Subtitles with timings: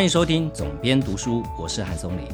[0.00, 2.24] 欢迎收听总编读书，我是韩松林。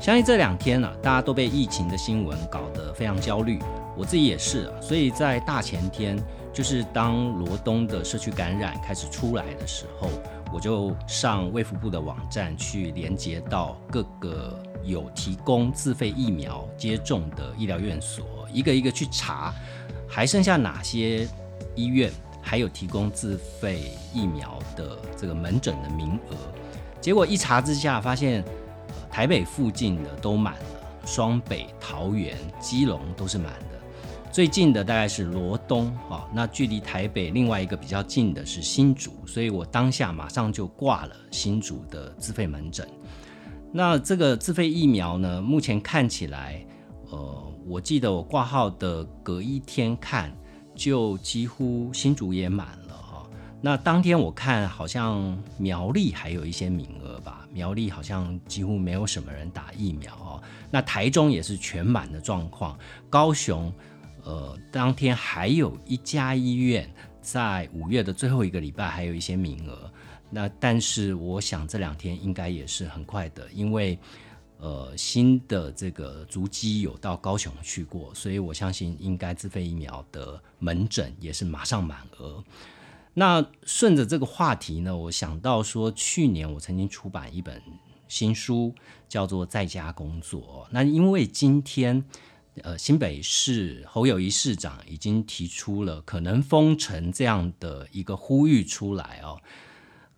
[0.00, 3.58] 相信这两天呢、大家都被疫情的新闻搞得非常焦虑，
[3.96, 4.80] 我自己也是啊。
[4.80, 6.16] 所以在大前天，
[6.52, 10.08] 就是当罗东的社区感染开始出来的时候，
[10.54, 19.52] 我就上卫福部的网站去连接到各个有提供自费疫苗接种的医疗院所，一个一个去查，
[20.08, 21.26] 还剩下哪些
[21.74, 26.36] 医院还有提供自费疫苗的这个门诊的名额。
[27.02, 28.52] 结果一查之下，发现、呃
[29.10, 33.78] 台北附近的都满了，双北、桃园、基隆都是满的。
[34.30, 42.88] 最近的大概是罗东啊、那距离台北另外一个比较近的是新竹，所以我当下马上就挂了新竹的自费门诊。
[43.70, 46.64] 那这个自费疫苗呢，目前看起来，
[47.10, 50.34] 呃，我记得我挂号的隔一天看，
[50.74, 52.81] 就几乎新竹也满了、
[53.64, 60.42] 那当天我看好像苗栗还有一些名额吧，苗栗好像几乎没有什么人打疫苗哦。
[60.68, 62.76] 那台中也是全满的状况，
[63.08, 63.72] 高雄，
[64.24, 69.88] 呃，当天还有一家医院在五月的最后一个礼拜还有一些名额。
[70.28, 73.96] 那但是我想这两天应该也是很快的，因为
[74.58, 82.42] 呃新的这个足迹有到高雄去过，所以我相信应该自费疫苗的门诊也是马上满额。
[83.14, 87.62] 那顺着这个话题呢，我想到说，去年我曾经出版一本
[88.08, 88.74] 新书，
[89.08, 90.66] 叫做《在家工作》。
[90.70, 92.04] 那因为今天，
[92.62, 99.40] 呃，新北市侯友谊市长已经提出了可能封城这样的一个呼吁出来哦。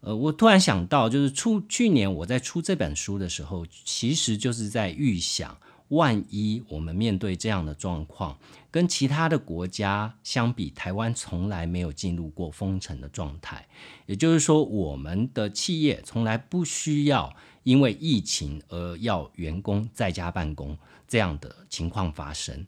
[0.01, 5.57] 呃，我突然想到，就是出去年我在出这本书的时候，其实就是在预想，
[5.89, 8.39] 万一我们面对这样的状况，
[8.75, 13.69] 跟其他的国家相比，台湾从来没有进入过封城的状态，
[14.07, 20.77] 也就是说，我们的企业从来不需要因为疫情而要员工在家办公
[21.07, 22.67] 这样的情况发生。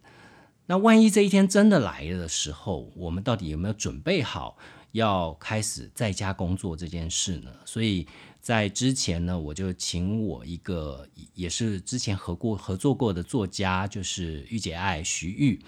[0.67, 4.57] 那万一这一天真的来了的时候，我们到底有没有准备好
[4.93, 7.51] 要开始在家工作这件事呢？
[7.65, 8.07] 所以
[8.39, 15.61] 在之前呢，我就请我一个也是之前合过合作过的作家，就是御姐爱徐玉。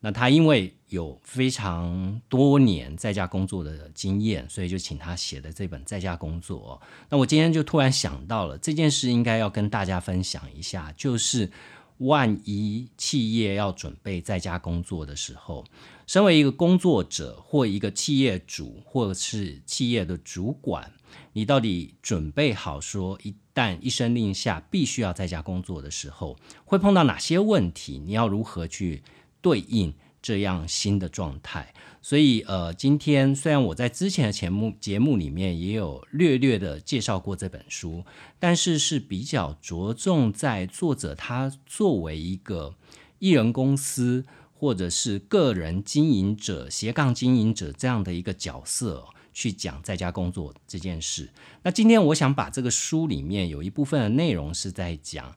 [0.00, 6.80] 那他因为有非常多年在家工作的经验，所以就请他写的这本《在家工作》。
[7.10, 11.50] 那我今天就突然想到了这件事，应该要跟大家分享一下，就是
[11.98, 15.64] 万一企业要准备在家工作的时候，
[16.06, 20.90] 身为一个工作者或一个企业主或者是企业的主管，
[21.34, 27.98] 你到底准备好说，一旦一声令下必须要在家工作的时候，会碰到哪些问题？
[27.98, 29.02] 你要如何去
[29.40, 31.72] 对应这样新的状态？
[32.02, 38.04] 所以，呃，今天虽然我在之前的节目节目里面也有略略的介绍过这本书，
[38.38, 42.74] 但是是比较着重在作者他作为一个
[43.18, 44.24] 艺人公司
[44.54, 51.30] 或者是个人经营者、斜杠经营者这样的一个角色去讲在家工作这件事。
[51.62, 55.36] 那今天我想把这个书里面有一部分的内容是在讲。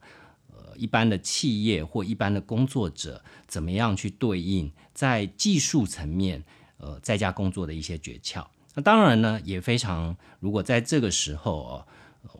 [0.75, 6.43] 一般的企业或一般的工作者怎么样去对应在技术层面，
[6.77, 8.45] 呃，在家工作的一些诀窍。
[8.75, 11.87] 那当然呢，也非常，如果在这个时候哦，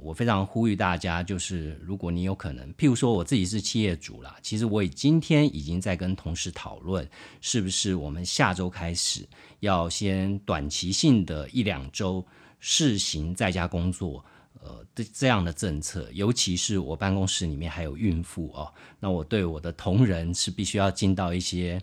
[0.02, 7.08] 我非常呼吁大家，就是如果你有可能，譬如说我自己是企业主啦，其实我已今天已经在跟同事讨论，
[7.42, 9.28] 是不是我们下周开始
[9.60, 12.26] 要先短期性的一两周
[12.60, 14.24] 试行在家工作。
[14.64, 21.82] 呃，这这样的政策，尤其是我办公室里面还有孕妇哦，那我对我的同仁是必须要尽到一些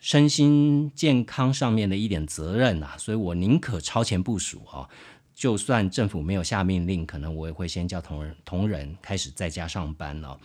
[0.00, 4.88] 身心健康上面的一点责任啊，所以我宁可超前部署啊，
[5.34, 10.38] 就算政府没有下命令，可能我也会先叫同仁同仁开始在家上班了、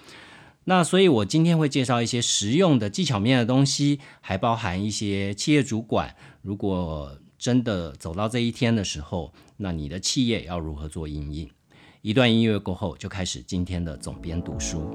[0.65, 11.49] 那所以，我今天会介绍一些实用的技巧面的东西，还包含一些企业主管，如果真的走到这一天的时候，那你的企业要如何做应应？
[12.03, 14.91] 一段音乐过后，就开始今天的总编读书。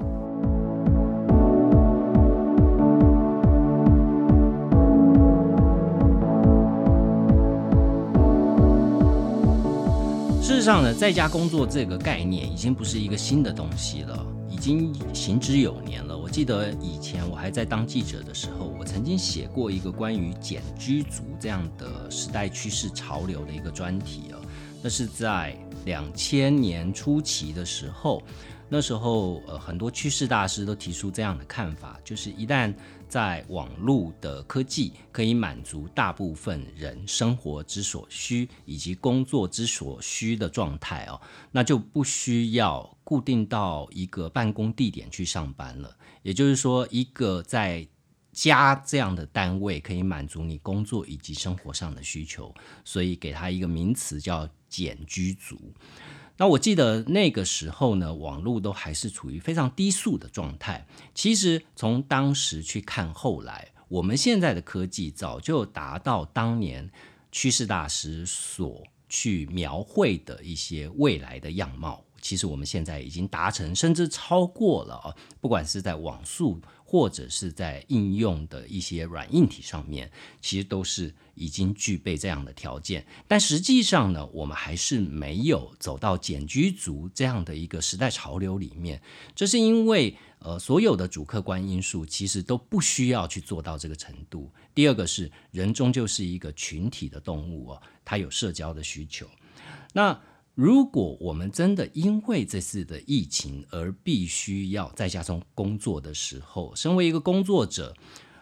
[10.39, 16.15] 事实上呢，在家工作这个概念已经不是一个新的东西了，已经行之有年了。
[16.15, 24.37] 我记得以前我还在当记者的时候，我曾经写过一个关于简居族这样的时代趋势潮流的一个专题哦。
[24.83, 28.21] 那是在两千年初期的时候，
[28.67, 32.73] 那时候呃很多趋势大师都提出这样的看法，就是一旦
[33.07, 41.19] 在网络的科技可以满足大部分人生活之所需以及工作之所需的状态哦，
[41.51, 45.95] 那就不需要固定到一个办公地点去上班了。
[46.21, 47.87] 也就是说，一个在
[48.31, 52.53] 家这样的单位可以满足你工作以及生活上的需求，
[52.85, 55.57] 所以给他一个名词叫“简居族”。
[56.37, 60.87] 那我记得那个时候呢，网络都还是处于非常低速的状态。
[61.13, 66.89] 其实从当时去看，后来我们现在的科技早就达到当年
[67.29, 72.05] 趋势大师所去描绘的一些未来的样貌。
[72.21, 75.15] 其实我们现在已经达成，甚至超过了啊！
[75.41, 76.61] 不管是在网速。
[76.89, 80.09] 或者是在应用的一些软硬体上面，
[80.41, 83.05] 其实都是已经具备这样的条件。
[83.27, 88.99] 但实际上呢，我们还是没有走到简居族这样的一个时代潮流里面。
[89.35, 94.51] 这是因为，呃，所有的主客观因素其实都不需要去做到这个程度。
[94.73, 99.27] 第二个是，人终究是一个群体的动物哦，它有社交的需求。
[99.93, 100.19] 那
[100.59, 107.95] 如果我们真的因为这次的疫情而必须要在家中工作的时候，身为一个工作者，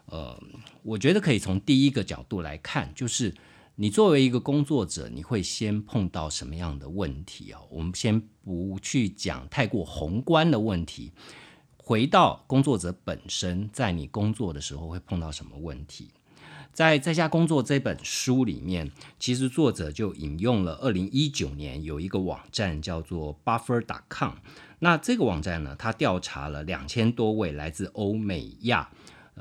[0.07, 0.35] 呃，
[0.81, 3.31] 我觉得可以从第一个角度来看，就是
[3.75, 7.61] 你作为一个工作者，你会先碰到什么样的问题啊？
[7.69, 11.11] 我们先不去讲太过宏观的问题，
[11.77, 16.09] 回到工作者本身，在你工作的时候会碰到什么问题？
[16.77, 24.35] 在在家工作这本书里面，其实作者就引用了二零一九年有一个网站叫做 Buffer.com。
[24.77, 28.91] 那这个网站呢，它调查了两千多位来自欧美亚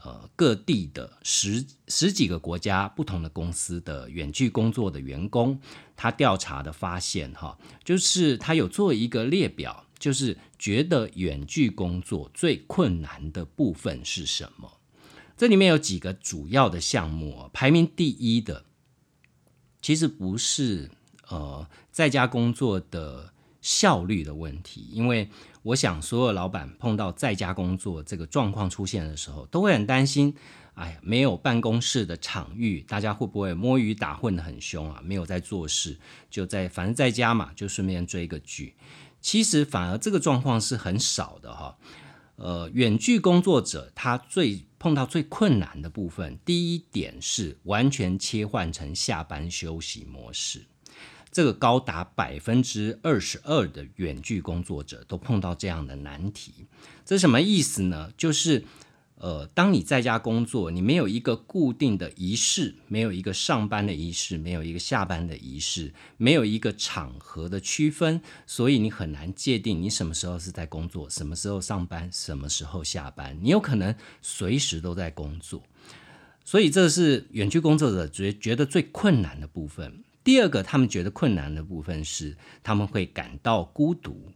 [0.02, 5.60] 呃各地的十十几个国家不同的公司的远距工作的员工，
[5.94, 14.75] 他调查的发现哈，就是他有做一个列表，就是觉得远距工作最困难的部分是什么？
[15.36, 18.64] 这里面有几个主要的项目，排名第一的，
[19.82, 20.90] 其实不是
[21.28, 25.28] 呃在家工作的效率的问题，因为
[25.62, 30.34] 我想所有老板碰到在家工作这个状况出现的时候，都会很担心，
[30.72, 35.02] 哎呀，没有办公室的场域，大家会不会摸鱼打混的很凶啊？
[35.04, 35.98] 没有在做事，
[36.30, 38.74] 就在反正在家嘛，就顺便追个剧。
[39.20, 41.76] 其实反而这个状况是很少的哈。
[42.36, 50.66] 呃，远距工作者他最碰到最困难的部分，第一点是完全切换成下班休息模式，
[51.30, 56.66] 这个高达百分之二十二的远距工作者都碰到这样的难题，
[57.04, 58.12] 这什么意思呢？
[58.16, 58.64] 就是。
[59.18, 73.38] 呃，当你在家工作，你没有一个固定的仪式，没有一个上班的仪式，没有一个下班的仪式，没有一个场合的区分，所以你很难界定你什么时候是在工作，什么时候上班，什么时候下班。
[73.40, 75.62] 你有可能随时都在工作，
[76.44, 80.04] 所以这是远距工作者觉觉得最困难的部分。
[80.22, 84.30] 第二个，他们觉得困难的部分是他们会感到孤独。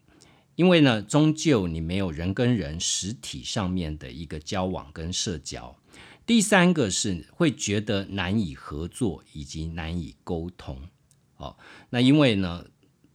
[0.61, 5.75] 因为呢，终究你没有人跟人实体上面的一个交往跟社交。
[6.27, 10.79] 第三个是会觉得难以合作以及难以沟通。
[11.39, 11.57] 哦，
[11.89, 12.67] 那因为呢，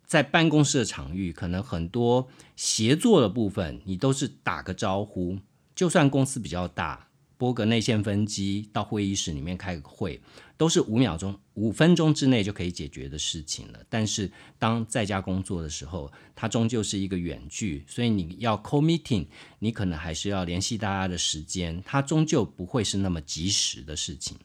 [0.07, 5.37] 在办公室的场域，可能很多协作的部分，你都是打个招呼，
[5.75, 7.09] 就算公司比较大。
[7.37, 10.21] 拨个内线分机到会议室里面开个会，
[10.57, 13.79] 都是五秒钟、五分钟之内就可以解决的事情了。
[13.89, 19.27] 但是当在家工作的时候，它终究是一个远距，所以你要 call meeting，
[19.59, 24.37] 你可能还是要联系大家的时间，它终究不会是那么及时的事情。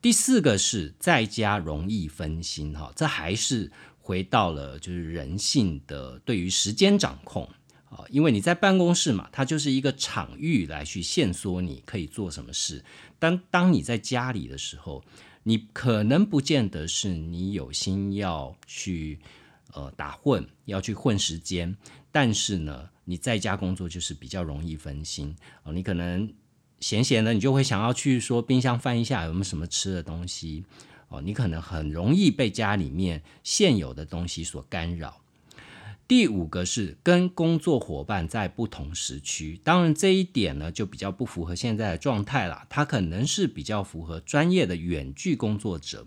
[0.00, 7.48] 第四个是在家容易分心，哈，这还是回到了就是人性的对于时间掌控。
[7.88, 12.84] 啊，因为你在办公室嘛，它就是一个场域来去限缩你可以做什么事。
[13.18, 15.04] 当当你在家里的时候，
[15.44, 19.20] 你可能不见得是你有心要去
[19.72, 21.76] 呃打混，要去混时间。
[22.10, 25.72] 但是呢，你在家工作就是比较容易分心哦。
[25.72, 26.32] 你可能
[26.80, 30.64] 闲闲的，你就会想要去说冰箱翻一下有没有什么吃的东西
[31.08, 31.20] 哦。
[31.20, 35.20] 你可能很容易被家里面现有的东西所干扰。
[36.08, 42.64] 第五个是跟工作伙伴在不同时区，当然这一点呢就比较不符合现在的状态了。
[42.68, 46.06] 它可能是比较符合专业的远距工作者，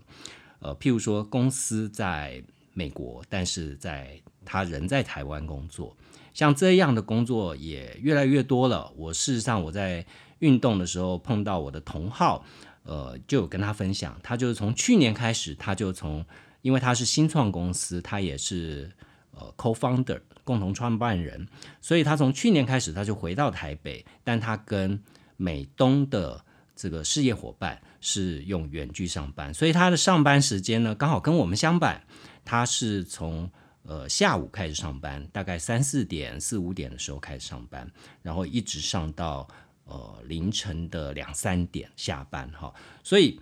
[0.60, 2.42] 呃，譬如说公司在
[2.72, 5.94] 美国，但是在他人在台湾工作，
[6.32, 8.90] 像这样的工作也越来越多了。
[8.96, 10.06] 我事实上我在
[10.38, 12.42] 运动的时候碰到我的同号，
[12.84, 16.24] 呃，就有跟他分享，他就是从去年开始，他就从
[16.62, 18.90] 因为他是新创公司，他也是。
[19.32, 21.46] 呃 co-founder 共同创办人，
[21.80, 25.02] 所以他从去年开始他就回到台北，但他跟
[25.36, 26.44] 美东的
[26.74, 32.02] 这个事业伙伴是用远距上班，所以他的上班时间呢刚好跟我们相反，
[32.44, 33.50] 他是从
[33.82, 37.90] 呃下午开始上班，大概三四点四五点的时候开始上班，
[38.22, 39.46] 然后一直上到
[39.84, 43.40] 呃凌晨的两三点下班哈，所以。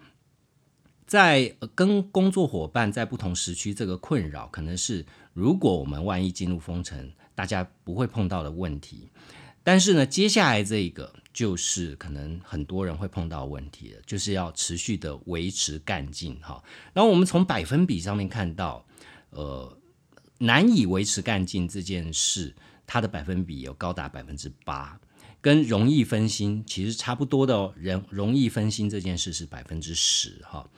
[1.06, 5.06] 在跟工作伙伴在不同时区，这个困扰可能是
[5.38, 9.08] 如果我们万一进入封城，大家不会碰到的问题。
[9.62, 16.60] 但是呢，接下来这个就是可能很多人会碰到问题了，就是要持续的维持干劲哈。
[16.92, 18.84] 然后我们从百分比上面看到，
[19.30, 19.78] 呃，
[20.38, 22.52] 难以维持干劲这件事，
[22.84, 24.98] 它的百分比有高达百分之八，
[25.40, 27.72] 跟容易分心其实差不多的哦。
[27.76, 30.68] 人容易分心这件事是百分之十哈。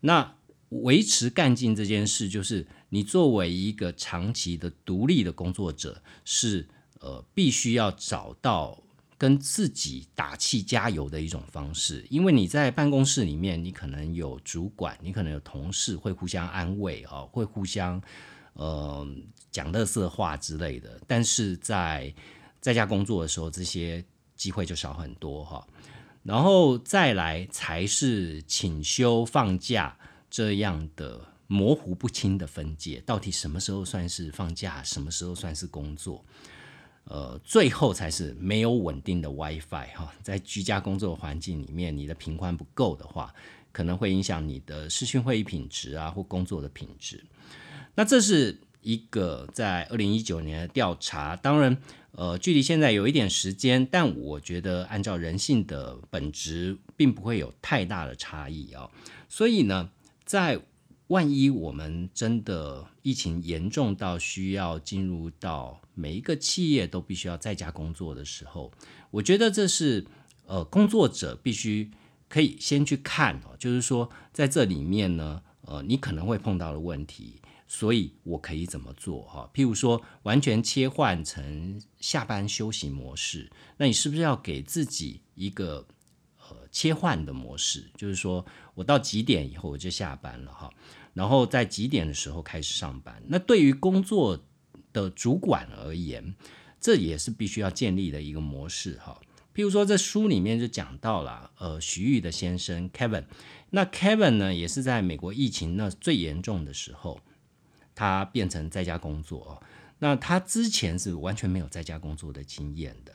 [0.00, 0.34] 那
[0.70, 6.68] 维持干劲这件事，就是你作为一个长期的独立的工作者，是
[7.00, 8.78] 呃必须要找到
[9.16, 12.06] 跟自己打气加油的一种方式。
[12.10, 18.02] 因为你在办公室里面，你可能有主管，你可能有同事会互相安慰啊，会互相
[18.54, 19.06] 呃
[19.50, 21.00] 讲乐色话之类的。
[21.06, 22.12] 但是在
[22.60, 24.04] 在家工作的时候，这些
[24.36, 25.66] 机会就少很多哈。
[26.22, 29.96] 然后再来才是请休放假
[30.28, 31.18] 这样的
[31.52, 36.24] 模糊不清的分界，到底什么时候算是放假，什么时候算是工作？
[37.02, 43.34] 呃，最后才是没有稳定的 WiFi 哈，在居家工作环境里面，你的频宽不够的话，
[43.72, 47.24] 可能会影响你的视讯会议品质啊，或工作的品质。
[47.96, 51.76] 那这是一个在二零一九年的调查，当然。
[52.12, 58.90] 呃，距离现在有一点时间，但我觉得按照人性的本质，并不会有太大的差异啊。
[59.28, 59.90] 所以呢，
[60.24, 60.60] 在
[61.10, 68.72] 万一我们真的疫情严重到需要进入到每一个企业都必须要在家工作的时候，
[69.10, 70.06] 我觉得这是
[70.46, 71.90] 呃工作者必须
[72.28, 77.40] 可以先去看哦，就是说在这里面呢，呃，你可能会碰到的问题。
[77.72, 79.48] 所以我可以怎么做哈？
[79.54, 85.86] 譬如说，完全切换成下班休息模式，那你是不是要给自己一个
[86.48, 87.88] 呃切换的模式？
[87.96, 90.68] 就是说我到几点以后我就下班了哈，
[91.14, 93.22] 然后在几点的时候开始上班？
[93.28, 94.44] 那对于工作
[94.92, 96.34] 的主管而言，
[96.80, 99.20] 这也是必须要建立的一个模式哈。
[99.54, 103.24] 譬如说，这书里面就讲到了，呃，徐玉的先生 Kevin，
[103.70, 107.20] 那 Kevin 呢也是在美国疫情那最严重的时候。
[107.92, 109.62] 他变成在家工作，
[109.98, 113.14] 那他之前是完全没有在家工作的经验的，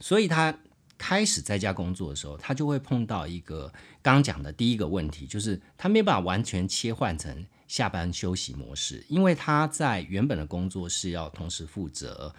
[0.00, 0.58] 所以他
[0.96, 12.34] 开始在家工作的时候，他就会碰到一个刚讲的第一个问题，就是他没办法完全切换成下班休息模式，因为他在原本的工作是要同时负责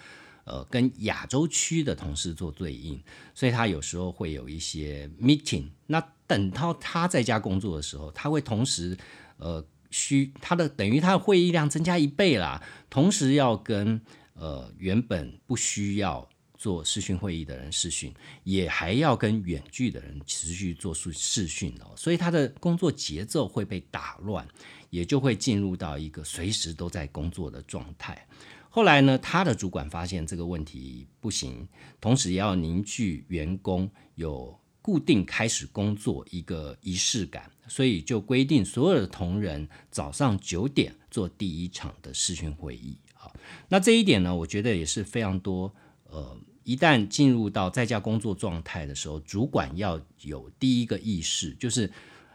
[0.46, 3.02] 呃跟亚洲区的同事做对应，
[3.34, 5.70] 所以他有时候会有一些 meeting。
[5.88, 8.98] 那等到他在家工作的时候，他会同时
[9.38, 9.66] 呃。
[9.96, 14.02] 需他的等于他的会议量增加一倍啦，同时要跟
[14.34, 16.28] 呃原本不需要
[16.64, 18.14] 做视讯会议的人视讯，
[18.46, 24.48] 也还要跟远距的人持续做视视讯哦，所以他的工作节奏会被打乱，
[24.90, 28.26] 也就会进入到一个随时都在工作的状态。
[28.70, 31.68] 后来呢，他的主管发现这个问题不行，
[32.00, 34.58] 同时也要凝聚员工有。
[34.86, 42.98] 固定开始工作一个仪式感，所以就规定所有的同仁早上九点做第一场的视讯会议。
[43.14, 43.34] 好，
[43.70, 45.74] 那这一点呢，我觉得也是非常多。
[46.10, 51.92] 呃，一旦进入到在家工作状态的时候，主管要有第一个意识，就是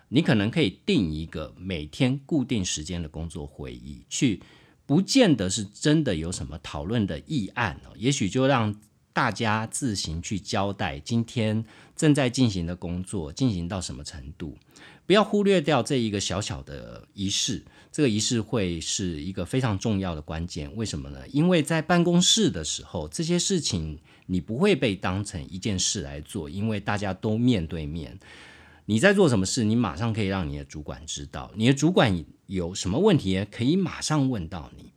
[0.09, 4.43] 你可能可以定一个每天固定时间的工作会议，去
[4.87, 8.75] 不见得是真的有什么讨论的议案哦，也许就让。
[9.11, 11.65] 大家自行去交代今天
[11.97, 14.57] 正在进行的工作进行到什么程度，
[15.07, 17.65] 不要忽略掉这一个小小的仪式。
[17.91, 20.73] 这个仪式会是一个非常重要的关键。
[20.77, 21.27] 为什么呢？
[21.33, 23.99] 因为在办公室的时候，这些事情
[24.31, 28.17] 你不会被当成一件事来做，因为大家都面对面。
[28.85, 31.51] 你在做什么事，你马上可以让你的主管知道。
[31.57, 34.93] 你的主管有什么问题，可以马上问到你。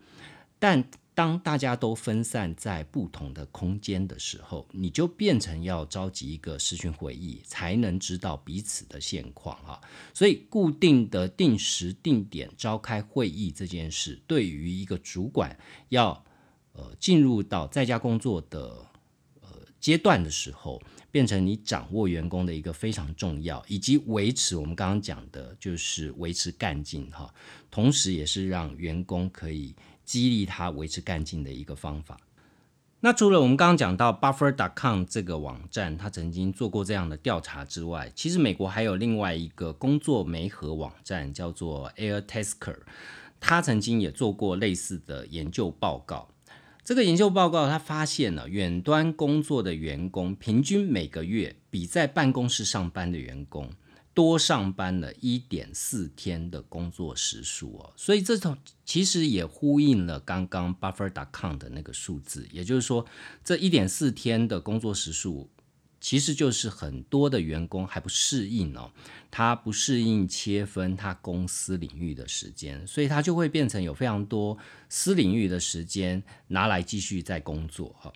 [0.59, 0.83] 但
[1.13, 9.81] 当大家都分散在不同的空间的时候，你就变成要召集一个视讯会议，才能知道彼此的现况啊。
[10.13, 15.57] 所以，固定的定时定点召开会议这件事，对于一个主管
[15.89, 16.23] 要
[16.71, 18.85] 呃进入到在家工作的
[19.81, 27.33] 阶段的时候，变成你掌握员工的一个非常重要，以及维持我们刚刚讲的，就是维持干劲哈。
[27.69, 29.75] 同时，也是让员工可以。
[30.03, 32.19] 激励他维持干劲的一个方法。
[32.99, 42.79] 那除了我们刚刚讲到 Buffer.com 这个网站，他曾经做过这样的调查之外，其实美国还有另外一个工作媒合网站叫做 AirTasker，
[43.39, 46.27] 他曾经也做过类似的研究报告。
[46.83, 53.69] 这个研究报告他发现了远端工作的员工平均每个月比在办公室上班的员工。
[54.13, 63.05] 多上班了一点四天的工作时数哦，所以这种其实也呼应了刚刚 Buffer.com 的那个数字，也就是说，
[63.41, 65.49] 这一点四天的工作时数，
[66.01, 68.91] 其实就是很多的员工还不适应哦，
[69.29, 74.57] 他不适应切分他公司领域的时间，所以他就会变成有非常多
[74.89, 78.11] 私领域的时间拿来继续在工作哈。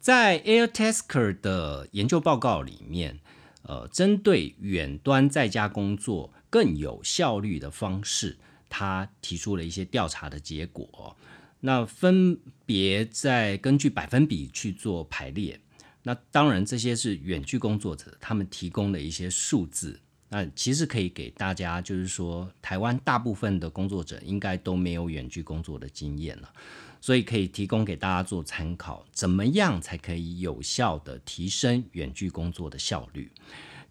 [0.00, 3.20] 在 AirTasker 的研究报告里面。
[3.66, 8.36] 呃，针对远端在家工作更有效率的方式，
[8.68, 11.16] 他提出了一些调查的结果。
[11.60, 15.58] 那分别在根据百分比去做排列。
[16.04, 19.98] 那当然，这些是远距工作者他们提供的一些数字。
[20.28, 26.52] 那其实可以给大家，就是说，台湾大部分的工作者应该都没有远距工作的经验了。
[27.00, 33.30] 所以可以提供给大家做参考，怎么样才可以有效的提升远距工作的效率？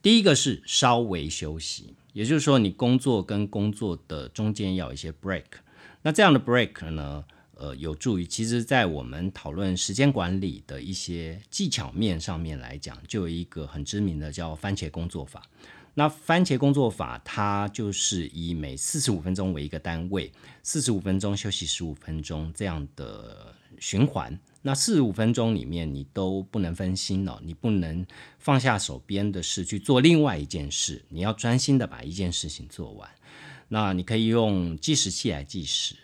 [0.01, 5.45] 第一个是稍微休息，也就是说你工作跟工作的中间要有一些 break。
[6.01, 7.23] 那这样的 break 呢，
[7.55, 15.43] 呃，有助于其实在我们讨论时间管理的一些技巧面上面来讲，就有一个很知名的叫番茄工作法。
[15.95, 20.31] 那番茄工作法，它就是以每四十五分钟为一个单位，
[20.63, 24.37] 四十五分钟休息十五分钟这样的循环。
[24.63, 28.03] 那四十五分钟里面，你都不能分心了，你不能
[28.39, 33.07] 放下手边的事去做另外一件事，你要专心的把一件事情做完。
[33.67, 35.95] 那你可以用计时器来计时。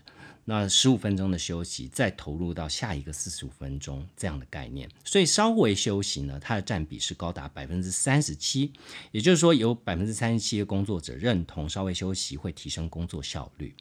[0.49, 8.73] 那十五分钟的休息，再投入到下一个四十五分钟这样的概念，所以稍微休息呢，它的占比是高达百分之三十七，
[9.11, 13.75] 也就是说有百分之三十七的工作者认同稍微休息会提升工作效率。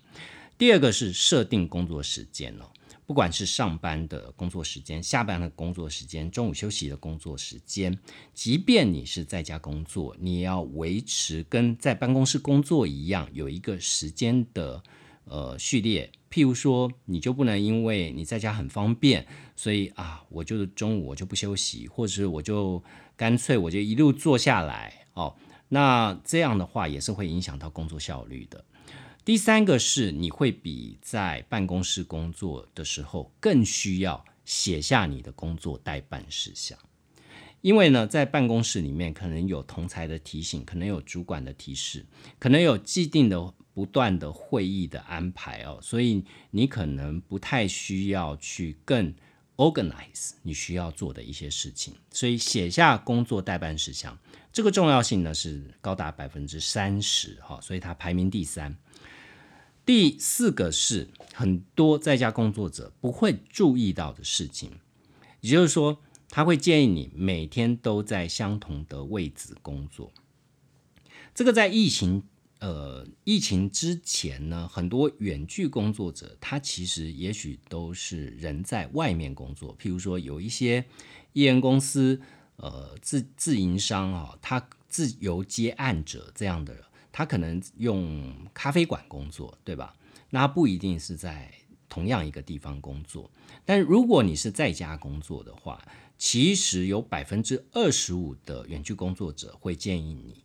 [0.59, 2.69] 第二个是设定工作时间哦，
[3.07, 7.99] 不管是上班的工作时间、下班的工作时间、中午休息的工作时间，
[8.35, 14.83] 即便你是在家工作，你也要维持跟在办公室工作一样，有一个时间的。
[15.31, 22.83] 呃，序列，譬如说，你就不能因为你在家很方便，所以啊，我就中午我就不休息，或者是我就
[23.17, 25.37] 干脆我就一路坐下来哦。
[25.69, 28.65] 那这样的话也是会影响到工作效率的。
[29.25, 36.79] 第三个是，你会比在办公室工作的时候更需要写下你的工作待办事项，
[37.61, 42.07] 因为呢，在办公室里面可能有同才的提醒，可能有主管的提示，
[42.39, 43.53] 可能有既定的。
[43.79, 49.15] 不断的会议的安排哦，所以你可能不太需要去更
[49.55, 54.19] organize 你需要做的一些事情，所以写下工作代办事项，
[54.53, 58.77] 这个重要性呢是高达百分之三十哈，所以它排名第三。
[59.87, 64.73] 第四个是很多在家工作者不会注意到的事情，
[65.41, 70.11] 也就是说，他会建议你每天都在相同的位置工作，
[71.33, 72.25] 这个在疫情。
[72.61, 79.77] 呃，疫情之前呢，很多远距工作者，他其实也许都是人在外面工作。
[79.79, 80.85] 譬如说，有一些
[81.33, 82.21] 艺人公司，
[82.57, 86.75] 呃，自自营商啊，他自由接案者这样的，
[87.13, 89.95] 他可能用咖啡馆工作，对吧？
[90.31, 91.53] 那不一定是在
[91.89, 93.31] 同样一个地方工作。
[93.65, 95.87] 但如果你是在家工作的话，
[96.19, 100.45] 其实有百分之二十五的远距工作者会建议你。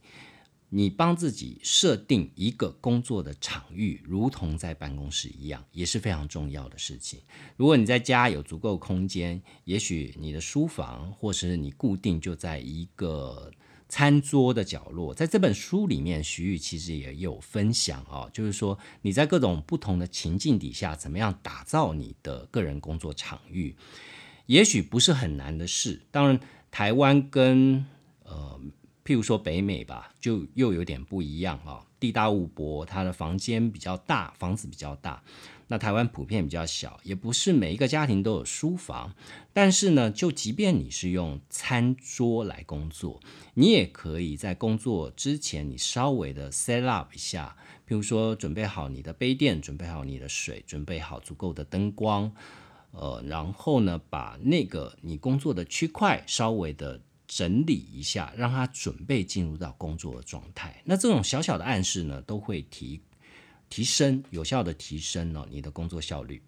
[0.76, 7.20] 你帮自己设定一个工作的场域，如同在办公室一样，也是非常重要的事情。
[7.56, 13.52] 如果你在家有足够空间，也许你的书房，或是你固定就在一个
[13.88, 15.14] 餐桌的角落。
[15.14, 23.76] 在这本书里面，徐玉其实也有分享啊，就是说你在各种不同的情境底下，怎么样打造你的个人工作场域，
[24.48, 26.02] 也许不是很难的事。
[26.10, 26.40] 当然，
[26.72, 27.86] 台湾跟
[28.24, 28.60] 呃。
[29.06, 31.86] 譬如说北美吧，就又有点不一样啊。
[32.00, 35.24] 地大物博，它的房间比较大，房子比较大。
[35.68, 39.16] 那台湾普遍比较小，也不是每一个家庭都有书房。
[39.54, 43.22] 但是呢，就即便你是用餐桌来工作，
[43.54, 47.56] 你也可以在工作之前，你稍微的 set up 一下，
[47.88, 52.30] 譬如说准备好你的杯垫，准备好你的水，准备好足够的灯光，
[52.92, 57.02] 呃，然后呢，把那个你工作的区块稍微的。
[57.36, 60.84] 整理一下，让他准备进入到工作的状态。
[60.86, 63.02] 那这种小小的暗示呢，都会提
[63.70, 66.44] 提升有效的提升了你的工作效率。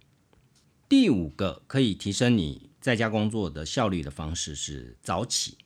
[0.87, 5.57] 第五个可以提升你在家工作的效率的方式是早起。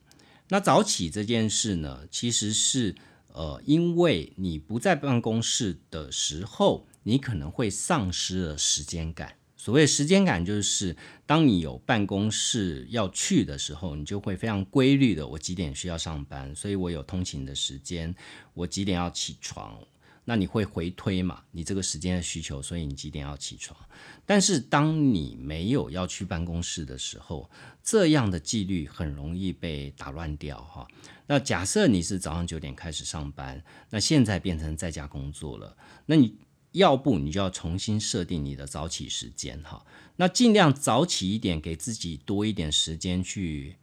[0.48, 2.96] 那早起这件事呢，其实是
[3.34, 9.36] 呃，因为你不在办公室的时候，你可能会丧失了时间感。
[9.60, 10.96] 所谓时间感，就是
[11.26, 18.16] 当你有办公室要去的时候，你就会非常规律的，我几点需要上班，所以我有通勤的时间，
[18.54, 19.78] 我几点要起床。
[20.24, 21.42] 那你会回推嘛？
[21.52, 23.78] 你这个时间的需求，所以你几点要起床？
[24.26, 27.50] 但是当你没有要去办公室的时候，
[27.84, 30.88] 这样的纪律很容易被打乱掉哈。
[31.26, 36.38] 那假设你是早上九点开始上班，那现在变成在家工作了，那你
[36.72, 39.86] 要不你就要重新设定你的早起时间哈。
[40.16, 43.76] 那尽量早起一点，给自己多一点时间去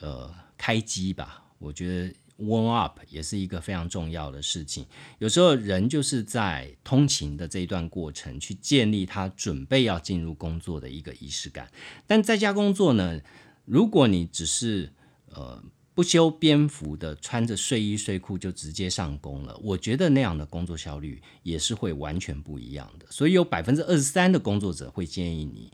[0.00, 1.44] 呃开机吧。
[1.58, 2.14] 我觉得。
[2.38, 4.84] Warm up 也是一个非常重要的事情。
[5.20, 11.72] 有时候人就是在通勤的这一段过程，去建立他准备要进入工作的一个仪式感。
[12.06, 13.18] 但在家工作呢，
[13.64, 14.92] 如果你只是
[15.30, 15.64] 呃
[15.96, 23.06] 不修边幅的穿着睡衣睡裤就直接上工了，我觉得那样的工作效率也是会完全不一样的。
[23.10, 25.72] 所以有百分之二十三的工作者会建议你，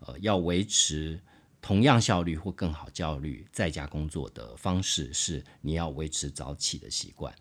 [0.00, 1.18] 呃，要维持。
[1.64, 7.32] 同样效率或更好效率，在家工作的方式是你要维持早起的习惯。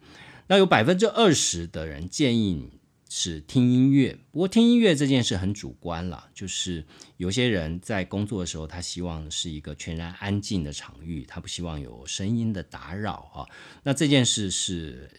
[0.46, 2.80] 那有百分之二十的人建议你
[3.14, 6.86] 是听音乐，不过听音乐这件事很主观了，就是
[7.18, 13.44] 有些人在工作的时候，他希望是一个全然安静的场域，他不希望有声音的打扰啊。
[13.84, 15.12] 那这件事是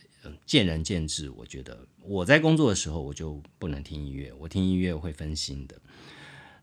[0.46, 5.78] 见仁见智，我觉得我在工作的时候我就不能听音乐，我听音乐会分心的。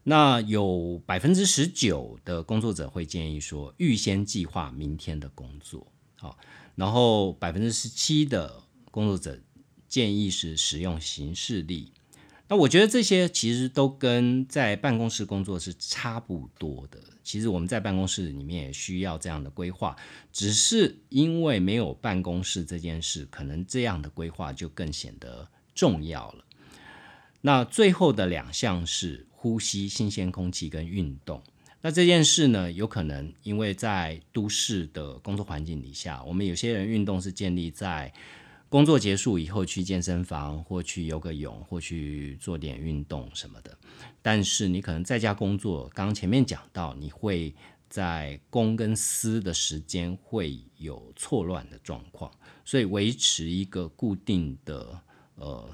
[0.01, 6.35] 那有百分之十九的工作者会建议说，预先计划明天的工作，好，
[6.73, 9.39] 然后百分之十七的工作者
[9.89, 11.91] 建议是使用行事力。
[12.47, 16.99] 那我觉得这些其实都跟在办公室工作是差不多的。
[17.23, 19.95] 其实我们在办公室里面也需要这样的规划，
[20.31, 26.45] 只是因为没有办公室这件事，可能这样的规划就更显得重要了。
[27.41, 29.25] 那最后的两项是。
[29.41, 31.41] 呼吸新鲜空气跟运动，
[31.79, 38.11] 那这件事呢，有可能因为在都市的工作环境底下，我们有些人运动是建立在
[38.69, 43.77] 工作结束以后去健身房或去游个泳或去做点运动什么的。
[44.21, 47.53] 但是你可能在家工作，刚刚前面讲到，你会
[47.89, 52.31] 在公跟私的时间会有错乱的状况，
[52.63, 55.01] 所以维持一个固定的。
[55.41, 55.65] 呃，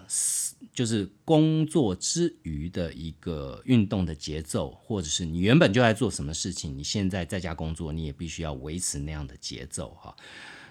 [0.75, 10.15] 就是工作之余的一个运动的节奏，或者是你原本就在做什么事情，你现在在家工作，你也必须要维持那样的节奏哈。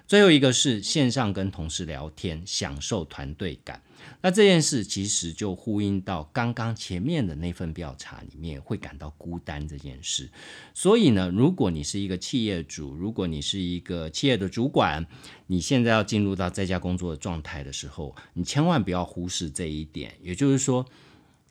[0.06, 3.82] 最后一个是线上跟同事聊天，享受团队感。
[4.20, 10.30] 那这件事其实就呼应到刚刚前面的那份调查里面会感到孤单这件事。
[10.74, 15.06] 所以呢，如果你是一个企业主，如果你是一个企业的主管，
[15.46, 20.14] 你现在要进入到在家工作的状态的时候，你千万不要忽视这一点。
[20.22, 20.84] 也就是说，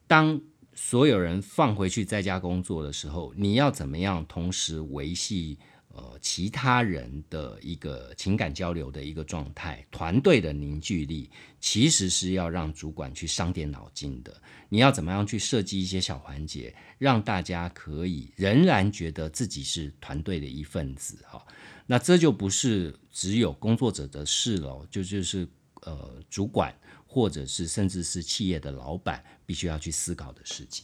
[0.06, 0.40] 当
[0.76, 5.58] 所有人放回去在家工作的时候，你要怎么样同时维系？
[5.96, 11.30] 呃，其他人的一个情感交流的一个状态，团队的凝聚力，
[11.60, 14.36] 其实是要让主管去伤点脑筋的。
[14.70, 21.24] 你要怎么样去设计一些小环节，让大家可以仍然觉得自己是团队的一份子？
[21.30, 21.46] 哈，
[21.86, 25.48] 那这就不是只有工作者的事了，就就是
[25.82, 26.76] 呃，主管
[27.06, 30.84] 或者是甚至是企业的老板必须要去思考的事情。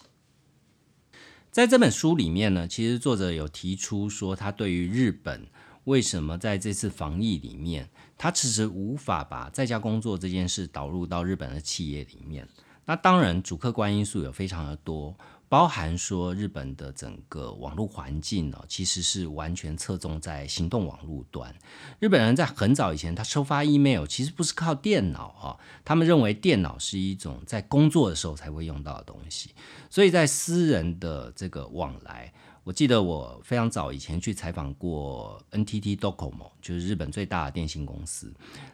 [1.51, 5.47] 在这本书里面呢，其实作者有提出说，他对于日本
[5.85, 12.47] 为什么在这次防疫里面，他迟迟无法把在家工作这件事导入到日本的企业里面。
[12.85, 15.15] 那当然，主客观因素有非常的多。
[15.49, 21.53] 包含说日本的整个网络环境呢，其实是完全侧重在行动网络端。
[21.99, 29.49] 日本人在很早以前，他收发 email 其实不是靠电脑啊，他们认为电脑是一种在工作的时候才会用到的东西。
[29.89, 32.31] 所以在私人的这个往来，
[32.63, 38.31] 我记得我非常早以前去采访过 NTT Docomo，就是日本最大的电信公司。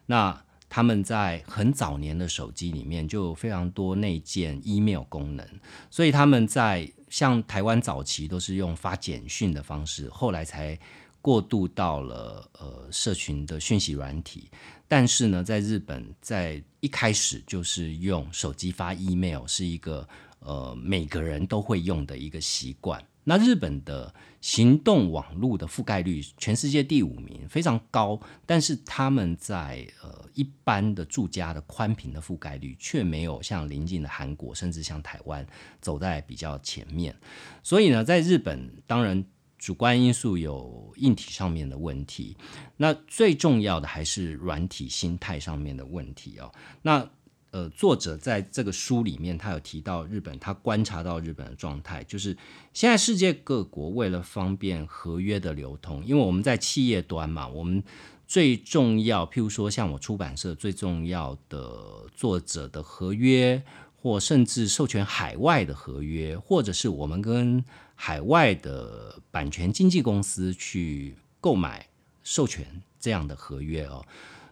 [0.07, 0.43] 那
[0.75, 5.47] 他们在很早年的手机里面就有非常多内建 email 功能，
[5.89, 10.77] 所以他们在像台湾早期都是用发简讯的方式，后来才
[11.21, 14.49] 过渡到了呃社群的讯息软体。
[14.85, 20.05] 但是呢，在日本在一开始就是用手机发 email 是一个
[20.39, 23.01] 呃每个人都会用的一个习惯。
[23.23, 24.13] 那日本的
[24.45, 35.43] 行动网络的覆盖率全世界第五名，非常高，但是他们在呃一般的住家的宽频的覆盖率却没有像邻近的韩国，甚至像台湾
[35.81, 37.15] 走在比较前面。
[37.63, 39.25] 所以呢，在日本，当然
[39.57, 42.37] 主观因素有硬体上面的问题，
[42.77, 46.53] 那最重要的还是软体心态上面的问题哦。
[46.83, 47.09] 那
[47.55, 52.35] 呃，作者在这个书里面，他有提到日本，他观察到日本的状态，就是
[52.73, 57.81] 现在世界各国为了方便合约的流通，因为我们在企业端嘛，我们
[58.27, 63.63] 最重要，譬如说像我出版社最重要的作者的合约，
[64.01, 67.63] 或甚至授权海外的合约，或者是我们跟
[67.95, 71.87] 海外的版权经纪公司去购买
[72.21, 74.05] 授权这样的合约哦。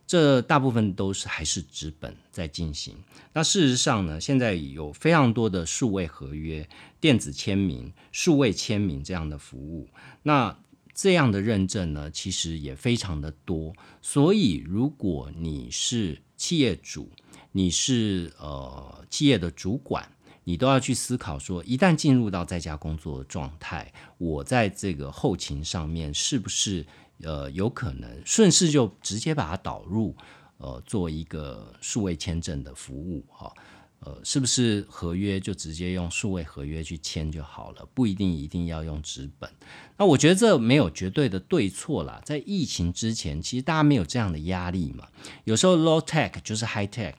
[0.06, 2.96] 这大部分都是还是纸本在进行。
[3.34, 6.68] 那事实上呢，现在有非常多的数位合约、
[7.00, 9.90] 电子签名、数位签名这样的服务。
[10.22, 10.56] 那
[10.94, 13.74] 这样的认证呢，其实也非常的多。
[14.02, 17.10] 所以，如果你是企业主，
[17.52, 20.08] 你是呃企业的主管，
[20.44, 26.86] 你都要去思考说，一旦进入到在家工作的状态，我在这个后勤上面是不是？
[27.24, 30.16] 呃，有可能顺势就直接把它导入，
[30.58, 33.52] 呃，做一个数位签证的服务，哈，
[34.00, 37.88] 呃，是不是合约就直接用数位合约去签就好了？
[37.94, 39.50] 不一定一定要用纸本。
[39.98, 42.22] 那我觉得这没有绝对的对错啦。
[42.26, 45.08] 在疫情之前，其实大家没有这样的压力嘛。
[45.46, 47.16] 有时候 low tech 就是 high tech。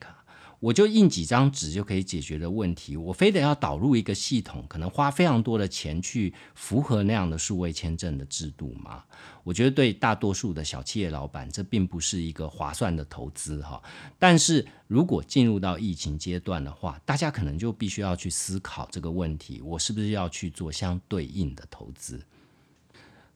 [0.65, 9.03] 我就印几张纸就可以解决的问题，我非得要导入一个系统，可能花非常多的钱去符合那样的数位签证的制度吗？
[9.43, 13.79] 我觉得对大多数的小企业老板，这并不是一个划算的投资哈。
[14.17, 22.19] 但是如果进入到疫情阶段的话，大家可能就必须要去思考这个问题：我是不是要去做相对应的投资？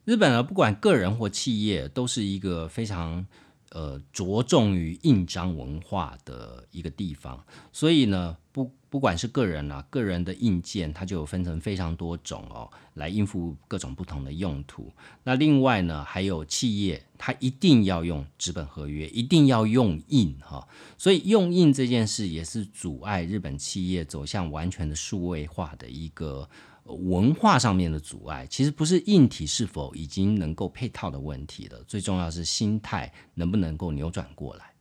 [0.03, 3.27] 日本呢，不管个人或企业，都是一个非常。
[3.71, 14.91] 呃，着重于印章文化的一个地方，所以呢，不不管是个人啊，个人的印件，它就分成非常多种哦，来应付各种不同的用途。
[15.23, 26.49] 那另外呢，还有企业，它一定要用纸本合约，一定要用印哈，所以用印这件事也是阻碍日本企业走向完全的数位化的一个。
[26.95, 34.73] 文化上面的阻碍，其实不是硬体是否已经能够配套的问题了，最重要是心态能不能够扭转过来。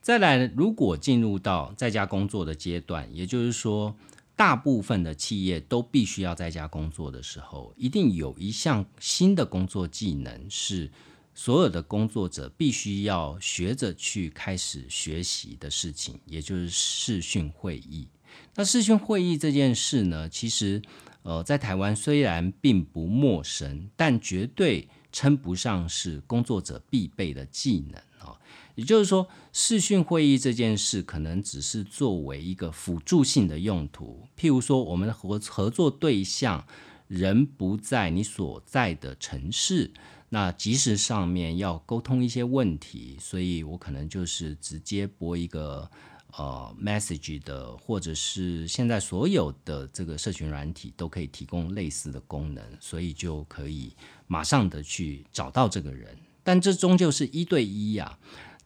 [0.00, 3.94] 再来，如果进入到在家工作的阶段，也就是说，
[4.34, 10.90] 大部分的企业都必须要在家工作的时候，一定有一项新的工作技能是
[11.34, 18.08] 所有的工作者必须要学着去开始学习的事情，也就是视讯会议。
[18.54, 20.82] 那视讯会议这件事呢，其实，
[21.22, 28.38] 呃，在台湾虽然并不陌生，但绝对称不上是工作者必备的技能啊。
[28.74, 34.26] 也就是说，视讯会议这件事可能只是作为一个辅助性的用途。
[34.38, 36.66] 譬如说，我们的合合作对象
[37.08, 39.90] 人不在你所在的城市，
[40.28, 45.90] 那即时上面要沟通一些问题，所以我可能就是直接拨一个。
[46.36, 53.94] 呃，message 的或者是现在所有的这个社群软体都可以提供类似的功能，所以就可以
[54.26, 56.16] 马上的去找到这个人。
[56.42, 58.18] 但这终究是一对一呀。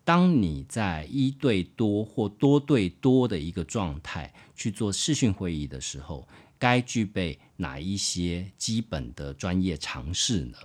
[0.05, 6.29] 当你在一对多或多对多的一个状态去做视讯会议的时候，
[6.61, 10.57] 该具备哪一些基本的专业常识呢？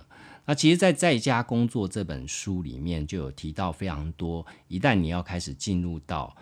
[0.44, 4.46] 那其实，在在家工作这本书里面就有提到非常多。
[4.68, 6.36] 一旦你要开始进入到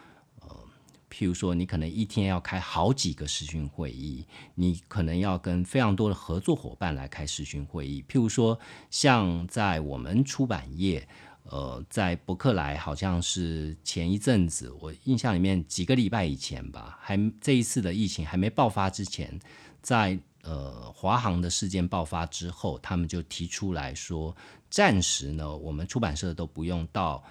[1.10, 8.02] 譬如说，你可能一天要开好几个视讯会议，你可能要跟非常多的合作伙伴来开视讯会议。
[8.08, 8.58] 譬如说，
[8.90, 11.06] 像在我们出版业，
[11.42, 19.36] 呃，在伯克莱，好像是前一阵子，我印象里面几个礼拜以前吧，还这一次的疫情还没爆发之前，
[19.82, 24.34] 在呃华航的事件爆发之后，他们就提出来说，
[24.70, 27.22] 暂时呢，我们出版社都不用到。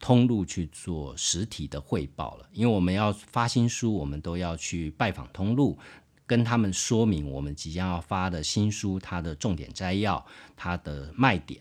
[0.00, 5.78] 通路去做实体的汇报了，因为我们要发新书，我们都要去拜访通路，
[6.26, 10.24] 跟他们说明我们即将要发的新书它的重点摘要、
[10.56, 11.60] 它的卖点。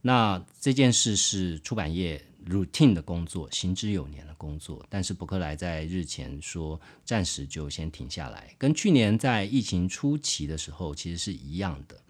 [0.00, 4.84] 那这件事是出版业 routine 的工作，行之有年的工作。
[4.88, 12.00] 但是伯克莱在日前说，暂时就先停下来，跟去年在疫情初期的时候其实是一样的。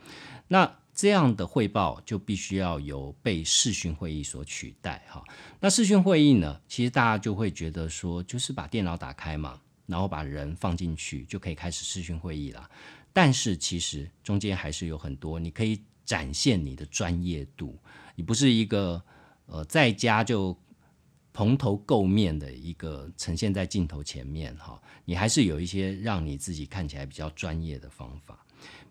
[0.49, 5.25] 那这样的汇报就必须要由被视讯会议所取代哈。
[5.59, 12.71] 那视讯会议呢，其实大家就会觉得说，就是把电脑打开嘛，然后把人放进去就可以开始视讯会议了。
[13.13, 17.77] 但是其实中间还是有很多你可以展现你的专业度，
[18.15, 19.03] 你不是一个
[19.47, 20.57] 呃在家就
[21.33, 28.44] 蓬头垢面的一个呈现在镜头前面哈，你还是有一些让你自己看起来比较专业的方法。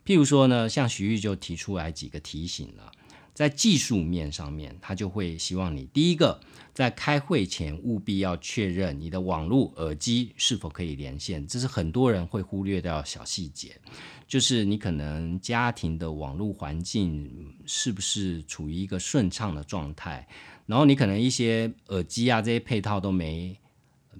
[0.05, 2.91] 譬如说呢，像徐玉就提出来几个提醒了，
[3.33, 6.39] 在技术面上面，他就会希望你第一个，
[6.73, 13.79] 在开会前务必要确认你的网络耳机是否可以连线，这是很多人会忽略掉小细节，
[14.27, 20.27] 就是你可能家庭的网络环境是不是处于一个顺畅的状态，
[20.65, 23.57] 然后你可能一些耳机啊这些配套都没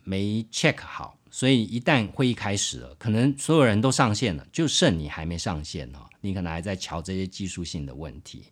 [0.03, 1.17] 没 check 好。
[1.33, 6.07] 所以一旦会议开始了，可能所有人都上线了，就剩你还没上线哦。
[6.21, 8.43] 你可能还在瞧这些技术性的问题。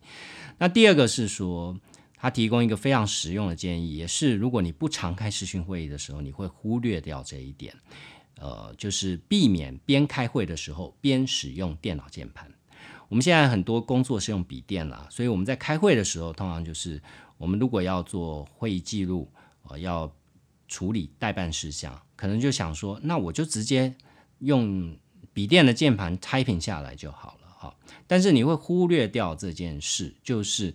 [0.58, 1.80] 那第二个是说，
[2.18, 7.72] 他提供一个非常实用的建议，也是如果你不常开视讯会议的时候，你会忽略掉这一点。
[8.40, 12.52] 呃，就是避免边开会的时候边使用电脑键盘。
[13.10, 17.00] 我们现在很多工作是用笔电了，所以我们在开会的时候，通常就是
[17.38, 19.32] 我们如果要做会议记录，
[19.70, 20.12] 呃，要
[20.72, 22.02] 处理代办事项。
[22.16, 23.94] 可能就想说，那我就直接
[24.40, 24.98] 用
[25.34, 27.76] 笔电的键盘 typing 下来就好了哈。
[28.08, 30.74] 但是你会忽略掉这件事，就是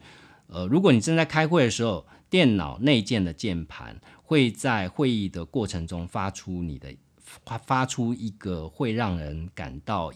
[0.48, 10.12] 呃，如果你正在开会的时候，电脑内建的键盘会在会议的过程中发出你的发发出一个会让人感到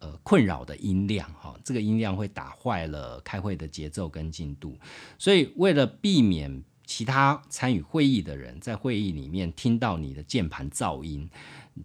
[0.00, 1.56] 呃困扰的音量哈。
[1.64, 4.76] 这个音量会打坏了开会的节奏跟进度，
[5.18, 6.62] 所以为了避免。
[6.88, 11.28] 其他参与会议的人在会议里面听到你的键盘噪音，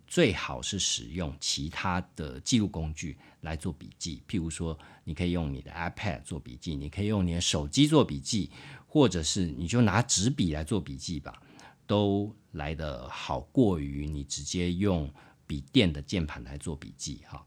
[0.08, 4.24] 最好是使用其他的记录工具来做笔记。
[4.30, 8.50] 譬如说，你可以用你的 iPad 做笔记，你可以用你的手机做笔记，
[8.88, 11.44] 或者是你就拿纸笔来做笔记吧，
[11.86, 15.14] 都来得好过于你直接用
[15.46, 17.46] 笔电的键盘来做笔记哈。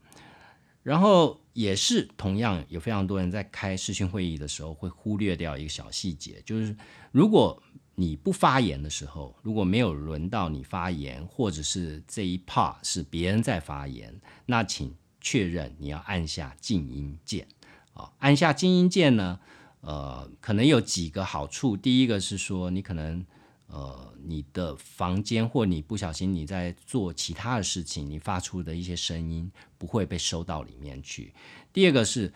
[0.87, 6.73] 然后也是同样有非常多人在开视讯会议的时候会忽略掉一个小细节，就是
[7.11, 7.61] 如果
[7.95, 17.45] 你不发言的时候，如果没有轮到你发言，或者是这一 part 是别人在发言，那请确认你要按下静音键
[17.93, 18.09] 啊。
[18.19, 19.41] 按下静音键呢，
[19.81, 21.75] 呃，可能有几个好处。
[21.75, 23.25] 第一个是说你可能。
[23.67, 31.33] 呃，你的房间或你不小心你在做其他的事情，你发出的一些声音不会被收到里面去。
[31.73, 32.31] 第二个是，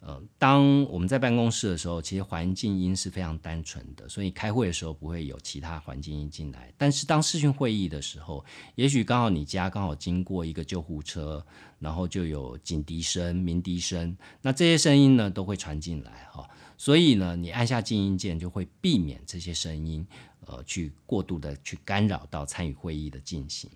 [0.00, 6.70] 呃，当我们在办公室的时候，其实环境音是非常单纯的，所以开会的时候不会有其他环境音进来。
[6.76, 8.44] 但是当视讯会议的时候，
[8.74, 11.44] 也许刚好你家刚好经过一个救护车，
[11.78, 16.46] 然后就有警笛声、鸣笛声，那这些声音呢都会传进来哈。
[16.84, 20.06] 所以呢，你按下静音键就会避免这些声音。
[20.44, 23.70] 呃，去过度的去干扰到参与会议的进行。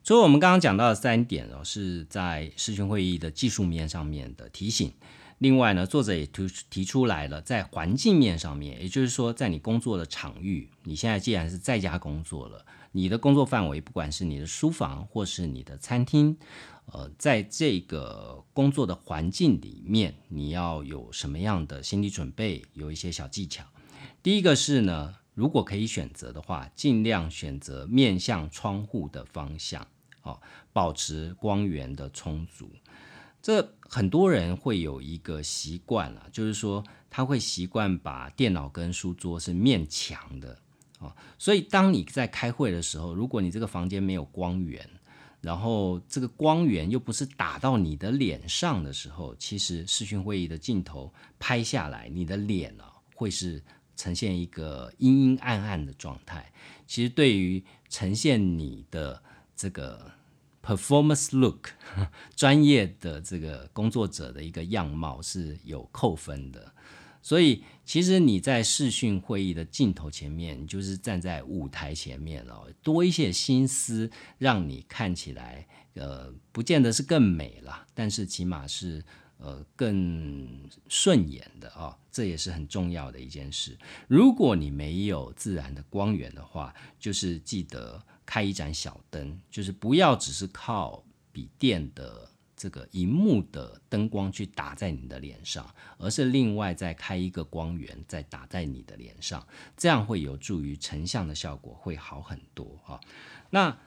[0.00, 4.92] 所以，我们刚刚讲到的三点哦，是在视讯会议的技术面上面的提醒。
[5.38, 16.38] 另外呢，作者也提提出来了，在环境面上面，也就是说，在你工作的场域，你现在既然是在家工作了，你的工作范围，不管是你的书房或是你的餐厅，
[16.86, 22.64] 呃，在这个工作的环境里面，你要有什么样的心理准备？
[22.74, 23.64] 有一些小技巧。
[24.22, 25.14] 第一个是呢。
[25.36, 29.84] 如果可以选择的话，尽量选择面向窗户的方向，
[30.22, 30.40] 哦，
[30.72, 32.70] 保持光源的充足。
[33.42, 40.56] 这很多人会有一个习惯了，就是说他会习惯把电脑跟书桌是面墙的，
[41.00, 44.88] 哦，所以当你在开会的时候，如果你这个房间没有光源，
[45.44, 53.62] 然后这个光源又不是打到你的脸上的时候，其实视讯会议的镜头拍下来，你的脸呢会是。
[53.96, 56.52] 呈现一个阴阴暗暗的状态，
[56.84, 59.22] 其实对于呈现你的
[59.54, 60.10] 这个
[60.60, 61.68] performance look
[62.34, 66.73] 专业的这个工作者的一个样貌是有扣分的。
[67.24, 74.08] 所以，其实你在视讯会议的镜头前面，就是站在舞台前面了，多一些心思，
[74.38, 79.02] 让你看起来，呃，不见得是更美了，但是起码是。
[79.36, 80.48] 呃，更
[80.88, 83.76] 顺眼的啊，这也是很重要的一件事。
[84.08, 99.46] 如果你没有自然的光源的话，就是记得开一盏小灯，就是不要只是靠笔电的这个荧幕的灯光去打在你的脸上，而是另外再开一个光源再打在你的脸上，
[99.76, 103.00] 这样会有助于成像的效果会好很多啊。
[103.50, 103.78] 那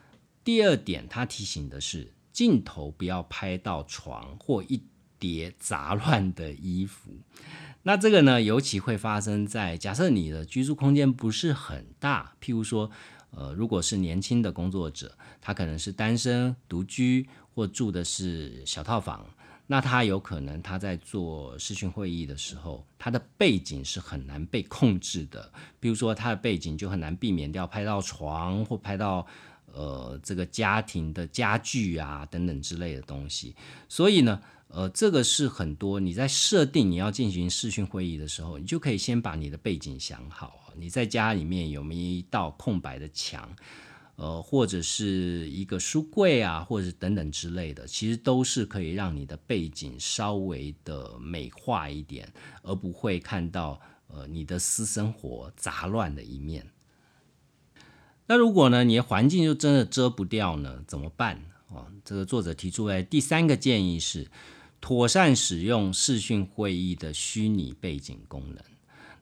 [0.43, 4.83] 第二点，他提醒的是，镜头不要拍到床或一。
[5.19, 7.09] 叠杂乱的衣服，
[7.81, 12.91] 那这个呢，尤其会发生在假设你的居住空间不是很大，譬如说，
[13.31, 19.25] 呃，如果是年轻的工作者，他可能是单身独居，或住的是小套房，
[19.65, 25.51] 那他有可能他在做视讯会议的时候，他的背景是很难被控制的。
[25.79, 29.25] 比如说，他的背景就很难避免掉拍到床或拍到
[29.73, 33.55] 呃这个家庭的家具啊等等之类的东西。
[33.89, 40.71] 所以呢，呃，这个是很多你在设定你要进行视讯会议的时候，你就可以先把你的背景想好。
[40.75, 43.49] 你在家里面有没有一道空白的墙？
[44.17, 52.27] 呃，或者是一个书柜啊，或者等等之类的，其实都是可以让你的背景稍微的美化一点，
[52.63, 56.67] 而不会看到呃你的私生活杂乱的一面。
[58.25, 61.39] 那如果呢，你的环境就真的遮不掉呢，怎么办？
[61.69, 64.27] 哦，这个作者提出来第三个建议是，
[64.81, 68.63] 妥善使用视讯会议的虚拟背景功能。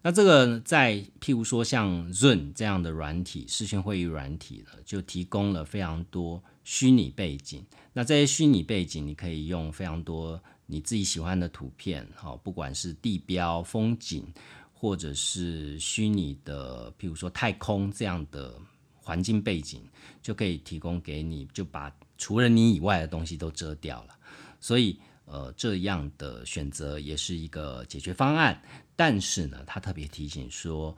[0.05, 7.65] 那这个在譬如说像 Zoom 这样的软体，视讯会议软体呢，就提供了非常多虚拟背景。
[7.91, 14.31] 那这些虚拟背景，你可以用非常多你自己喜欢的图片，好，不管是地标、风景，
[14.75, 18.53] 或者是虚拟的，譬如说太空这样的
[19.01, 19.81] 环境背景，
[20.21, 24.15] 就可以提供给你，就把除了你以外的东西都遮掉了。
[24.59, 24.99] 所以。
[25.27, 28.61] 呃，这样的选择也是一个解决方案，
[28.95, 30.95] 但是呢，他特别提醒说，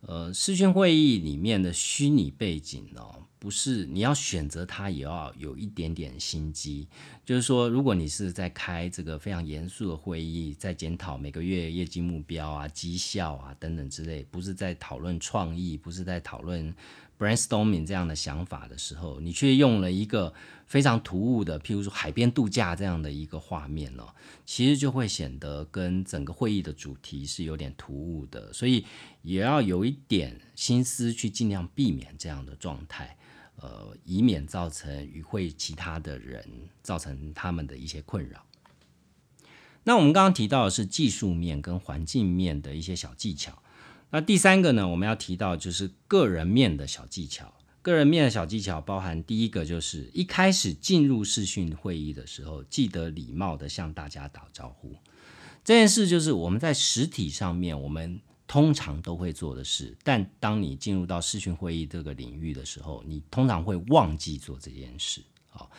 [0.00, 3.02] 呃，视讯会议里面的虚拟背景呢，
[3.38, 6.88] 不是你要选择它，也要有一点点心机。
[7.24, 16.74] 就是说，如果你是在开这个非常严肃的会议，在检讨每个月业绩目标啊、绩效啊等等之类，不是在讨论创意，不是在讨论。
[17.18, 20.32] Brainstorming 这样的想法的时候，你却用了一个
[20.66, 24.14] 非常突兀的，譬如说海边度假这样的一个画面哦，
[24.46, 28.84] 其实就会显得跟整个会议的主题是有点突兀的，所以
[29.22, 33.16] 也要有一点心思去尽量避免这样的状态，
[33.56, 36.44] 呃，以免造成与会其他的人
[36.82, 38.44] 造成他们的一些困扰。
[39.84, 43.62] 那我们刚刚提到的是技术面跟环境面的一些小技巧。
[44.10, 47.54] 那第三个呢，我们要提到就是个人面的小技巧。
[47.82, 54.96] 个人面的小技巧包含第一个，就是一开始进入视讯会议的时候，记得礼貌的向大家打招呼。
[55.64, 65.22] 这件事就是我们在实体上面我们通常都会做的事，但当你进入到视讯会议这个领域的时候，你通常会忘记做这件事。
[65.48, 65.70] 好。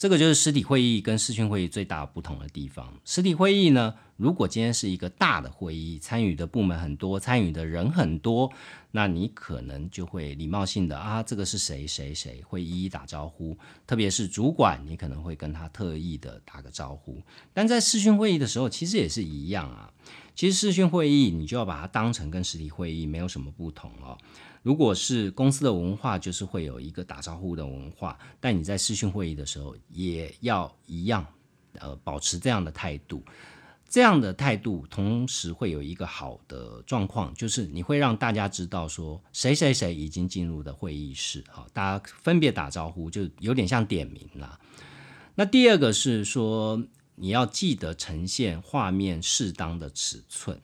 [0.00, 2.90] 这个就是实体会议跟视讯会议最大不同的地方。
[3.04, 8.50] 实体会议呢，如果今天是一个大的会议，参与的部门很多，参与的人很多，
[8.92, 13.54] 那你可能就会礼貌性的啊，这个是谁谁谁，会一一打招呼。
[13.86, 17.20] 特别是主管，你可能会跟他特意的打个招呼。
[17.52, 19.92] 但在视讯会议的时候，其实也是一样啊。
[20.34, 24.16] 其实视讯会议，你就要把它当成跟实体会议没有什么不同哦。
[24.62, 31.26] 如果是公司的文化，就是会有一个打招呼的文化，但你在视讯会议的时候也要一样，
[31.78, 33.24] 呃，保持这样的态度。
[33.88, 44.60] 这样的态度同时会有一个好的状况，就是你会让大家知道说谁谁谁已经进入的会议室，好，大家分别打招呼，就有点像点名了。
[45.36, 46.84] 那第二个是说，
[47.14, 50.60] 你要记得呈现画面适当的尺寸，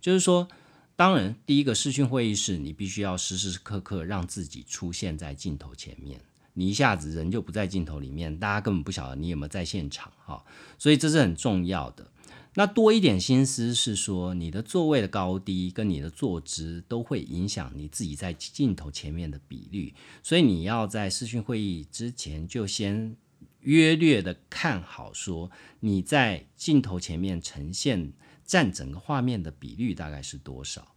[0.00, 0.48] 就是说。
[0.96, 6.20] 当然，第一个视讯会议室，你必须要时时刻刻让自己出现在镜头前面。
[6.52, 10.44] 你一下子人就不在镜头里面，大家根本不晓得你有没有在现场哈。
[10.78, 12.08] 所以这是很重要的。
[12.54, 19.92] 那多一点心思是说，你的座位的高低跟你的坐姿都会影响你自己在镜头前面的比率。
[20.22, 23.16] 所以你要在视讯会议之前就先
[23.62, 28.12] 约略的看好，说你在镜头前面呈现。
[28.44, 30.94] 占整个画面的比率大概是多少？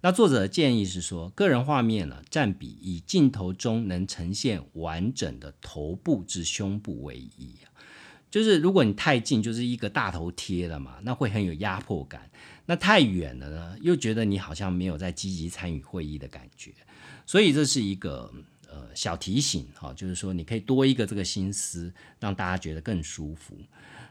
[0.00, 7.58] 那作者的建议是说，个人画面呢占比以镜头中能呈现完整的头部至胸部为宜
[8.30, 12.20] 就是如果你太近，就是一个大头贴了嘛，那会很有压迫感；
[12.66, 16.72] 那太远了呢，又觉得你好像没有在积极参与会议的感觉。
[17.24, 18.30] 所以这是一个
[18.70, 23.56] 呃小提醒哈，就是说你可以多一个这个心思，让大家觉得更舒服。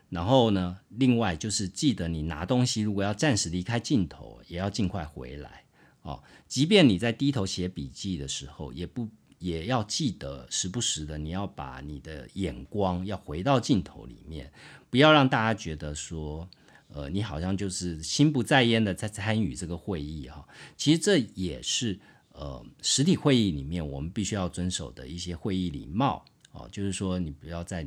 [0.09, 5.65] 然后呢，另外就是记得你拿东西，如果要暂时离开镜头，也要尽快回来
[6.01, 6.23] 哦。
[6.47, 14.49] 即便你在低头写笔记的时候，也不也要记得时不时的你要把你的眼光要回到镜头里面，
[14.89, 16.47] 不要让大家觉得说，
[16.87, 20.47] 呃，你好像就是心不在焉的在参与这个会议哈。
[20.77, 21.99] 其实这也是
[22.31, 27.85] 呃实体会议里面我们必须要遵守的一些会议礼貌哦，就是说你不要在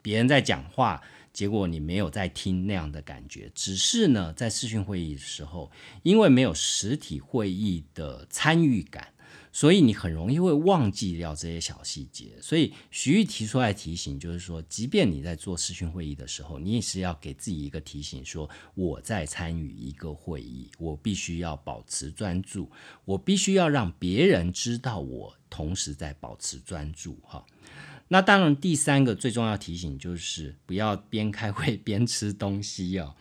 [0.00, 1.02] 别人在讲话。
[1.32, 5.70] 结果你没有在听那样的感觉，只是呢，在视讯会议的时候，
[6.02, 9.14] 因为没有实体会议的参与感，
[9.52, 12.32] 所以你很容易会忘记掉这些小细节。
[12.40, 22.70] 所以徐玉提出来提醒，就是说，即便你在做视讯会议的时候，你也是要给自己一个提醒，说我在参与一个会议，我必须要保持专注，
[23.04, 27.18] 我必须要让别人知道我同时在保持专注。
[27.22, 27.44] 哈，
[28.12, 33.16] 那当然，第三个最重要提醒就是不要边开会边吃东西哦。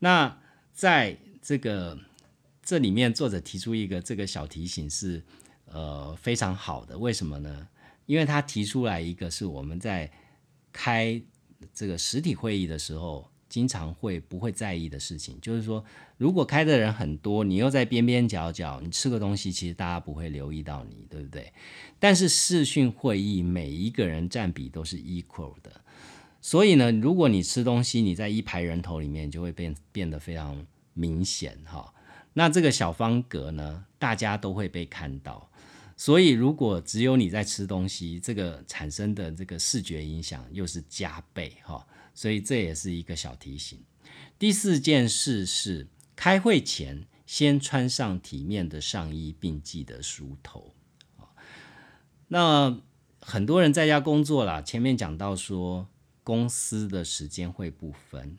[0.00, 0.38] 那
[0.74, 1.98] 在这个
[2.62, 5.22] 这里面，作者提出一个这个小提醒是。
[5.72, 7.68] 呃，非常好的，为什么呢？
[8.06, 10.10] 因为他提出来一个是我们在
[10.72, 11.22] 开
[11.72, 15.84] 这个实体会议的时候，经常会不会在意的事情，就是说，
[16.16, 21.52] 如果开的人很多，你又在边边角角，你吃个东西，其实大家不会留意到你，对不对？
[21.98, 25.82] 但是视讯会议，每一个人占比都是 equal 的，
[26.40, 31.92] 所以呢，如果你吃东西，你在一排人头里面，就会变变得非常明显哈。
[32.32, 35.50] 那这个小方格呢，大家都会被看到。
[35.96, 43.78] 所以，如果只有你在吃东西，这个产生的这个视觉影响又是加倍哈，所以这也是一个小提醒。
[44.38, 50.74] 第四件事是，开会前先穿上体面的上衣，并记得梳头
[52.28, 52.80] 那
[53.20, 55.88] 很多人在家工作啦，前面讲到说，
[56.22, 58.38] 公司的时间会不分。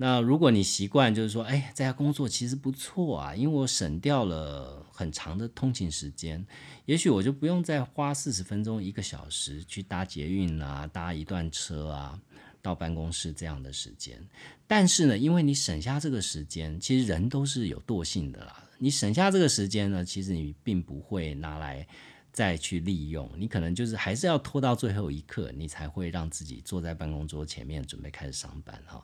[0.00, 6.46] 那如果你习惯就是说，哎，在家工作其实不错啊，因为我省掉了很长的通勤时间，
[6.86, 12.20] 也许我就不用再花四十分钟、一个小时去搭捷运啊、搭一段车啊
[12.68, 14.22] 到办公室这样的时间。
[14.66, 18.62] 但是呢，因为你省下这个时间，其实人都是有惰性的啦。
[18.78, 21.86] 你省下这个时间呢，其实你并不会拿来
[22.30, 29.02] 再去利用，你可能就是还是要拖到最后一刻，你才会让自己坐在办公桌前面准备开始上班哈。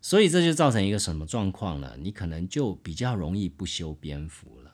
[0.00, 1.96] 所以这就造成一个什么状况呢？
[1.98, 4.72] 你可能就比较容易不修边幅了。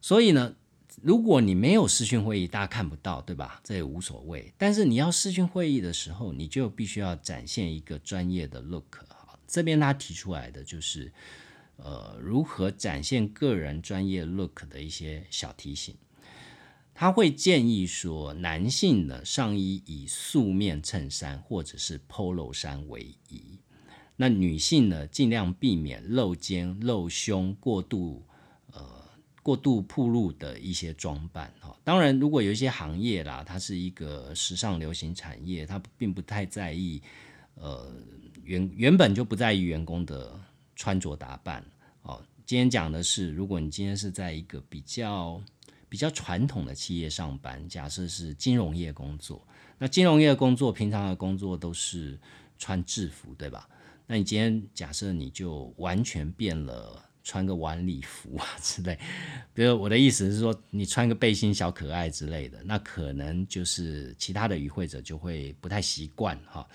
[0.00, 0.56] 所以呢，
[1.02, 3.60] 如果你没有视讯会议，大家看不到，对吧？
[3.64, 4.54] 这也无所谓。
[4.56, 8.98] 但是你要视讯会议的时候，你就必须要展现一个专业的 look。
[9.48, 11.12] 这边他提出来的就是，
[11.76, 15.92] 呃，如何展现个人专业 look 的一些小提醒。
[16.94, 23.58] 他会建议说，男性的上衣以素面衬衫或者是 polo 衫为宜。
[24.14, 28.24] 那女性呢，尽量避免露肩、露胸、过度
[29.42, 31.76] 过度铺路的一些装扮哈。
[31.82, 37.02] 当然，如果有一些行业啦，它是一个时尚流行产业，它并不太在意
[37.54, 37.92] 呃
[38.44, 40.38] 原原本就不在意员工的
[40.76, 41.64] 穿着打扮
[42.02, 42.22] 哦。
[42.46, 45.42] 今天讲的是，如果你今天是在一个比较
[45.88, 49.46] 比较传统的企业上班，假设是金融业工作，
[49.78, 52.18] 那金融业工作平常的工作都是
[52.58, 53.68] 穿制服，对吧？
[54.06, 58.98] 那你今天假设你就完全变了，穿个晚礼服啊 之类，
[59.54, 66.68] 比如我的意思是说，你穿个背心小可爱之类的，那可能就是其他的与会者就会不太习惯哈。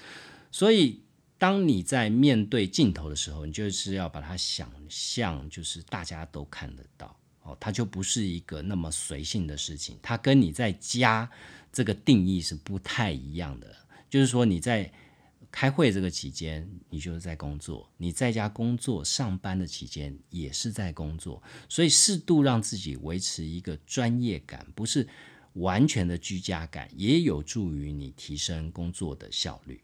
[0.52, 1.02] 所以
[1.38, 11.30] 当你在面对镜头的时候，你就是要把它想象，就是大家都看得到哦，它就不是一个那么随性的事情，它跟你在家
[11.72, 13.76] 这个定义是不太一样的，
[14.10, 14.92] 就是说你在。
[15.52, 21.42] 开会这个期间，你就是在工作；你在家工作、上班的期间也是在工作。
[21.68, 25.08] 所以，适度让自己维持一个专业感，不是
[25.54, 29.82] 完全的居家感，也有助于你提升工作的效率。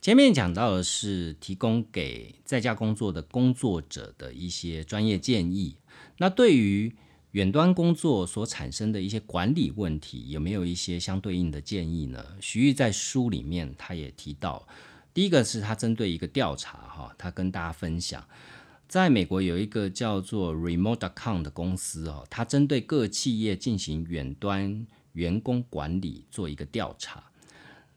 [0.00, 5.76] 前面讲到的是提供给在家工作的工作者的一些专业建议。
[6.18, 6.94] 那对于
[7.38, 12.24] 远端工作所产生的一些管理问题，有没有一些相对应的建议呢？
[12.40, 14.66] 徐玉在书里面他也提到，
[15.14, 18.26] 第一个是他针对一个调查，哈，他跟大家分享，
[18.88, 27.22] 在美国有一个叫做 Remote.com 的公司，哦，他针对各企业进行远端员工管理做一个调查。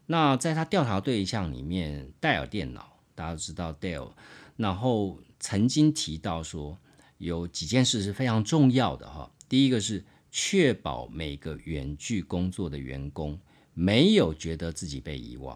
[0.05, 4.11] 那在他调查对象里面，戴尔电脑大家都知道 Dell，
[4.57, 6.77] 然后曾经提到说。
[7.21, 9.31] 有几件事是非常重要的哈。
[9.47, 13.39] 第一个是确保每个远距工作的员工
[13.75, 15.55] 没有觉得自己被遗忘；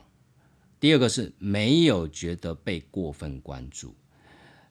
[0.79, 3.95] 第二个是没有觉得被过分关注；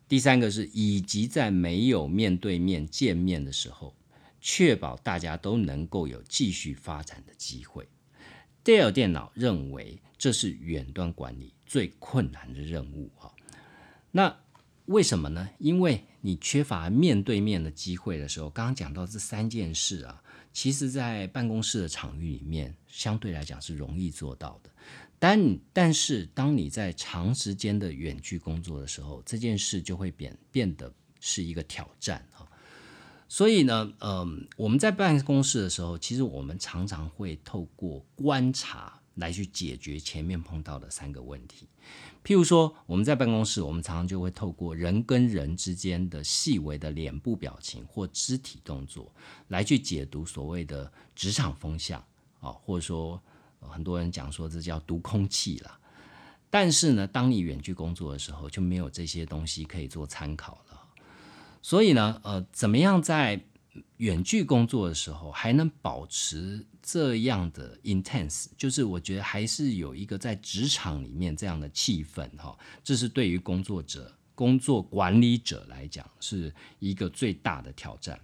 [0.08, 3.96] 第三个是以及在没有面对面见面的时候，
[4.40, 7.88] 确保大家都能够有继续发展的机会。
[8.62, 13.34] 戴尔电脑认为这是远端管理最困难的任务哈。
[14.12, 14.43] 那
[14.86, 15.48] 为什么呢？
[15.58, 20.22] 因为你缺乏面对面的机会的时候，刚刚讲到这三件事啊，
[20.52, 24.70] 其实在办公室的场域里面，相对来讲是容易做到的。
[25.18, 32.44] 但但是，当你在长时间的远距工作的时候，这件事就会变变得是一个挑战啊。
[33.26, 41.66] 所以呢，嗯，我们在办公室的时候，其实我们常常会透过观察来去解决前面碰到的三个问题。
[42.24, 49.12] 譬如说，我们在办公室，我们常常就会透过人跟人之间的细微的脸部表情或肢体动作，
[49.48, 52.02] 来去解读所谓的职场风向
[52.40, 53.20] 啊，或者说
[53.60, 55.78] 很多人讲说这叫读空气了。
[56.48, 60.80] 但是呢，当你远距工作的时候，就没有这些东西可以做参考了。
[61.60, 63.44] 所以呢，呃，怎么样在
[63.98, 78.20] 远距工作的时候还能保持这样的 intense，就是我觉得还是有一个在职场里面这样的气氛哈，这是对于工作者、工作管理者来讲是一个最大的挑战。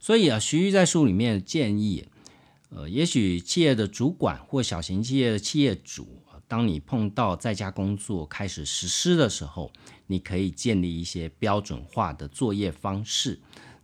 [0.00, 2.06] 所以啊，徐玉在书里面建议，
[2.70, 6.22] 呃，也许企业的主管或小型企业的企业主。
[6.46, 9.70] 当你碰到在家工作开始实施的时候，
[10.06, 13.38] 你可以建立一些标准化的作业方式。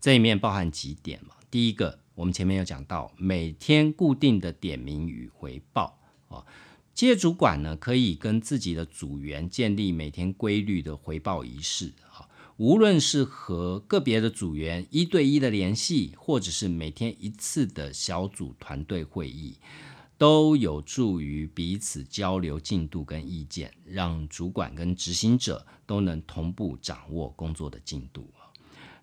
[0.04, 1.34] 这里面包含几点嘛？
[1.50, 5.98] 第一个，我们前面有讲到，每天固定的点名与回报
[6.28, 6.44] 啊。
[6.94, 12.28] 企业主管呢，可以跟自己的组员建立每天规律的回报仪式啊。
[12.58, 19.56] 无论是和个别的组员一对一的联系，或者是每天一次的小组团队会议。
[20.18, 28.30] 都有助于彼此交流进度跟意见，让主管跟执行者都能同步掌握工作的进度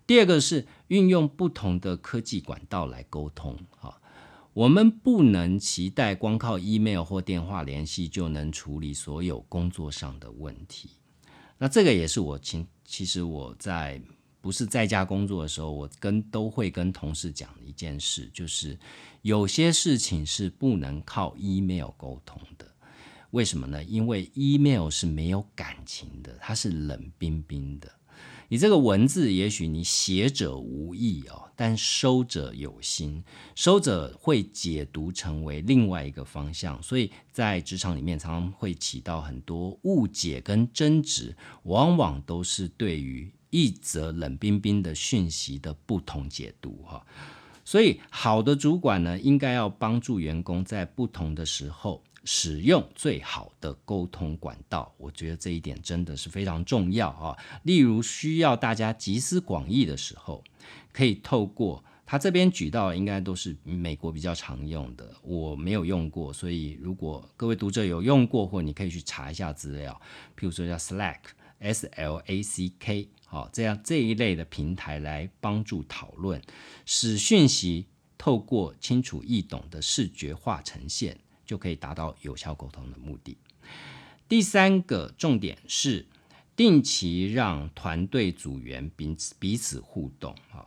[0.06, 4.00] 第二个是运用不同的科技管道来沟通啊，
[4.52, 10.90] 我们不能期待光靠 email 或电话联系就能处理所有工作上的问题。
[11.58, 14.00] 那这个也是我其其实我在。
[14.42, 18.76] 不是在家工作的时候，我跟都会跟同事讲一件事，就是
[19.20, 22.66] 有些事情是不能靠 email 沟通的。
[23.30, 23.84] 为什么呢？
[23.84, 27.88] 因为 email 是没有感情的，它是冷冰冰的。
[28.52, 33.24] 你这个文字，也许你写者无意哦，但收者有心，
[33.54, 43.32] 收者会解读成为另外一个方向，所以在职场里面常常会起到很多误解跟争执，往往都是对于。
[43.48, 47.06] 一则冷冰冰的讯息的不同解读，哈，
[47.64, 54.94] 所以好的主管呢，应该要帮助员工在不同的时候使用最好的沟通管道。
[54.98, 57.36] 我觉得这一点真的是非常重要啊。
[57.64, 60.42] 例如需要大家集思广益的时候，
[60.92, 69.98] 可以透过他这边举到，应该都是美国比较常用的，我没有用过，所以如果各位读者有用过，或你可以去查一下资料，
[70.36, 73.08] 譬如说叫 Slack，S L A C K。
[73.24, 76.42] 好，这样这一类的平台来帮助讨论，
[76.84, 77.86] 使讯息
[78.18, 81.18] 透过清楚易懂的视觉化呈现，
[81.52, 83.36] 就可以达到有效沟通的目的。
[84.26, 86.06] 第三个重点是
[86.56, 90.34] 定期让团队组员彼此彼此互动。
[90.50, 90.66] 哈，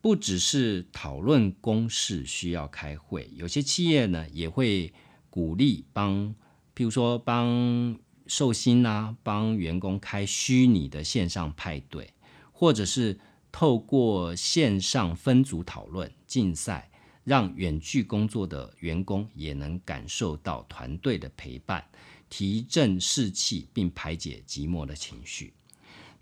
[0.00, 4.92] 不只是讨论公事需要开会，有些企业呢也会
[5.28, 6.32] 鼓励帮，
[6.76, 7.98] 譬如说帮。
[8.26, 12.14] 寿星啊，帮员工开虚拟的线上派对，
[12.52, 13.18] 或者是
[13.50, 16.89] 透过线上分组讨论、竞赛，
[17.24, 21.84] 让远距工作的员工也能感受到团队的陪伴，
[22.28, 25.52] 提振士气，并排解寂寞的情绪。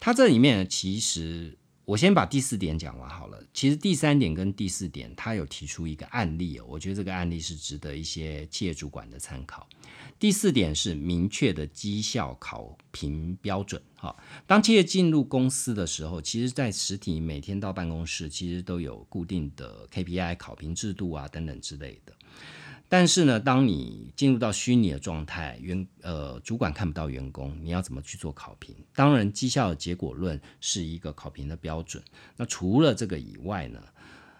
[0.00, 1.56] 它这里面其实。
[1.88, 3.42] 我先把第四点讲完好了。
[3.54, 9.66] 其实第三点跟第四点，他有提出一个案例，我觉得这个案例是值得一些企业主管的参考。
[10.18, 13.80] 第四点是明确的绩效考评标准。
[13.94, 14.14] 哈，
[14.46, 22.12] 当企业进入公司的时候，其实在实体每天到办公室，其实都有固定的 KPI 考评制度啊等等之类的。
[22.90, 28.74] 但是呢，当你进入到虚拟的状态，员呃主管看不到员工，你要怎么去做考评？
[28.94, 32.02] 当然，绩效结果论是一个考评的标准。
[32.36, 33.82] 那除了这个以外呢，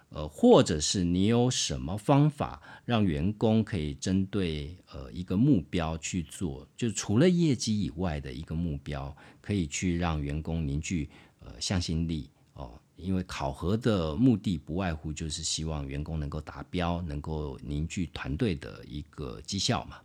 [0.09, 12.71] 呃，或者是你有什么方法让员工可以针对呃一个目标去做，就除了业绩以外的一个目标，可以去让员工凝聚呃向心力哦。
[12.95, 19.97] 因为考核的目的不外乎就是希望员工能够达标，能够凝聚团队的一个绩效嘛。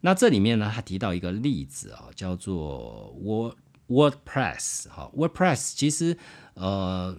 [0.00, 3.56] 那这里面呢，他提到一个例子啊，叫做 Word
[3.88, 6.18] WordPress 哈，WordPress 其实
[6.52, 7.18] 呃，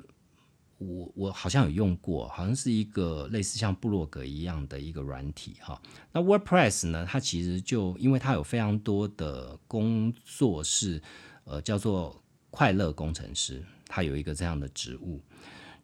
[0.80, 5.80] 我我好像有用过，好像是一个类似像部落格一样的一个软体哈。
[6.12, 11.02] 那 WordPress 呢，它其实就因为它有非常多的工作是
[11.44, 13.64] 呃叫做快乐工程师。
[13.92, 15.20] 它有一个这样的职务，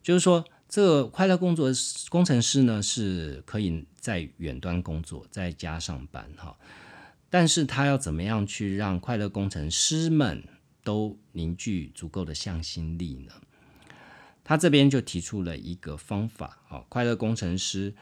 [0.00, 1.68] 就是说，这个快乐工作
[2.08, 6.56] 工程师呢是可以在远端工作，在家上班哈。
[7.28, 10.44] 但是他要怎么样去让快乐工程师们
[10.84, 13.32] 都凝聚足够的向心力呢？
[14.48, 17.92] 他这边就提出了一个方法，啊，快乐工程师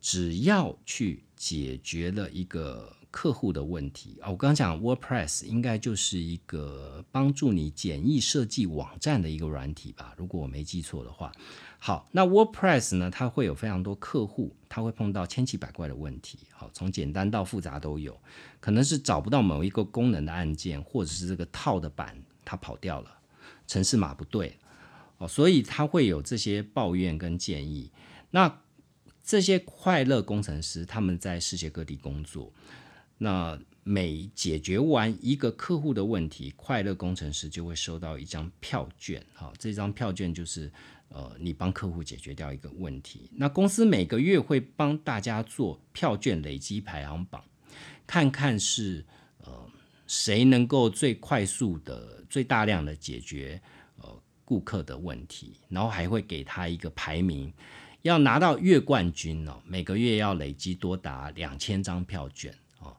[0.00, 11.30] 只要去解决了一个客户的问题啊，我刚刚讲 WordPress 应该就是一个帮助你简易设计网站的一个软体吧，如果我没记错的话。
[11.78, 18.18] 好，那 WordPress 呢，它会有非常多客户，他会碰到千奇百怪的问题，好，从简单到复杂都有，
[18.58, 23.10] 可能是找不到某一个功能的按键，或者是这个套的板它跑掉了，
[23.66, 24.56] 程式码不对。
[25.20, 27.92] 哦，所以他会有这些抱怨跟建议。
[28.30, 28.62] 那
[29.22, 32.50] 这些快乐工程师他们在世界各地工作，
[33.18, 39.22] 那每解决完一个客户的问题，快乐工程师就会收到一张票券。
[39.34, 40.72] 好，这张票券就是
[41.10, 43.28] 呃，你帮客户解决掉一个问题。
[43.34, 47.44] 那公司每个月会帮大家做票券累积排行榜，
[48.06, 49.04] 看看是
[49.44, 49.70] 呃
[50.06, 53.60] 谁能够最快速的、最大量的解决。
[54.50, 57.54] 顾客的问题，然后还会给他一个排名，
[58.02, 62.96] 要拿到月冠军哦，每个月要累积多达两千张票券哦，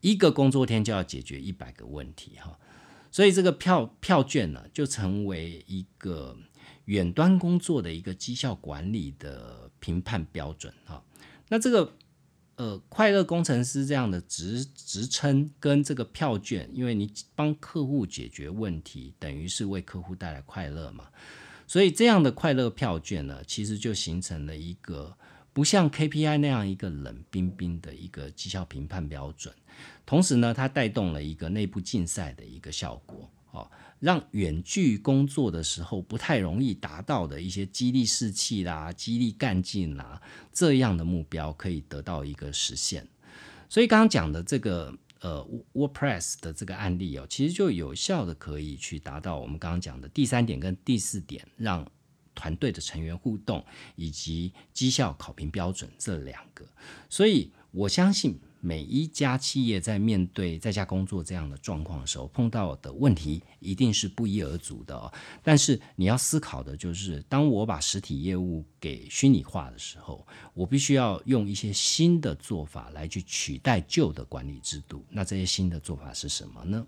[0.00, 2.58] 一个工作天就要解决一百个问题哈，
[3.10, 6.34] 所以这个票票券呢，就成为一个
[6.86, 11.04] 远端工作的一个绩效管理的评判标准哈，
[11.50, 11.92] 那这个。
[12.56, 21.08] 呃，快乐工程师这样的职职称跟这个票券，因为你帮客户解决问题，等于是为客户带来快乐嘛，
[21.66, 25.16] 所以这样的快乐票券呢，其实就形成了一个
[25.52, 29.52] 不像 KPI 那样一个冷冰冰的一个绩效评判标准，
[30.06, 33.70] 同时呢，它带动了一个内部竞赛的一个效果，哦。
[34.04, 40.20] 让远距工作的时候不太容易达到的一些激励士气啦、激励干劲啦
[40.52, 43.08] 这样的目标可以得到一个实现。
[43.66, 45.42] 所以刚刚讲的这个呃
[45.72, 51.90] WordPress 的这个案例哦，其实就有效的可以去达到我们刚刚讲的第三点跟第四点，让
[52.34, 53.64] 团队的成员互动
[53.96, 56.66] 以及绩效考评标准这两个。
[57.08, 58.38] 所以我相信。
[58.64, 65.12] 每一家企业在面对在家工作这样的状况的时候，碰到的问题一定是不一而足的。
[65.42, 75.04] 但是你要思考的就是，当我把实体业务给虚拟化的时候，我必须要用一些新的做法来去取代旧的管理制度。
[75.10, 76.86] 那这些新的做法是什么呢？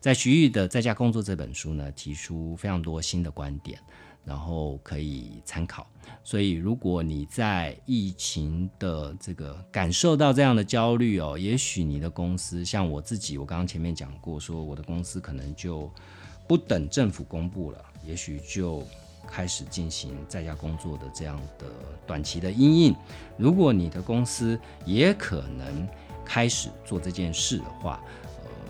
[0.00, 3.80] 在徐玉的《在家工作》这本书呢，提出非常多新的观点。
[4.24, 5.86] 然后可以参考，
[6.22, 15.90] 所以如果你在疫情的这个感受到这样的焦虑哦，也许你的公司像我自己，我刚刚前面讲过，说我的公司可能就
[16.46, 18.82] 不等政府公布了，也许就
[19.26, 21.66] 开始进行在家工作的这样的
[22.06, 22.94] 短期的阴影。
[23.36, 25.88] 如果你的公司也可能
[26.24, 28.02] 开始做这件事的话，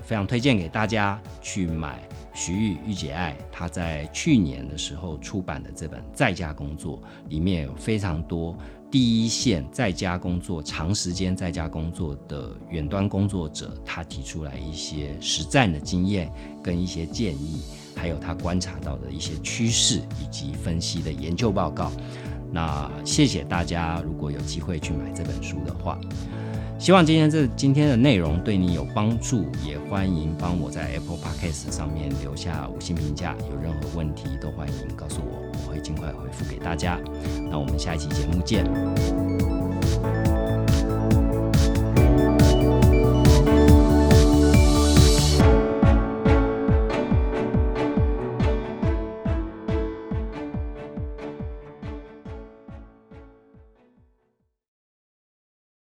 [0.09, 2.00] 非常推荐给大家去买。
[2.32, 6.96] 徐玉玉姐爱，她在去年的时候出版的这本《在家工作》
[7.28, 8.56] 里面有非常多
[8.90, 16.32] 第一线在家工作、长时间在家工作的远端工作者，他提出来一些实战的经验
[16.62, 17.61] 跟一些建议，
[17.94, 21.92] 还有他观察到的一些趋势以及分析的研究报告。
[22.50, 26.00] 那谢谢大家，如果有机会去买这本书的话。
[26.79, 33.35] 希望今天这今天的内容对你有帮助，也欢迎帮我在 Apple Podcast 上面留下五星评价。
[33.51, 36.99] 有任何问题都欢迎告诉我，我会尽快回复给大家。
[37.51, 38.64] 那我们下一期节目见。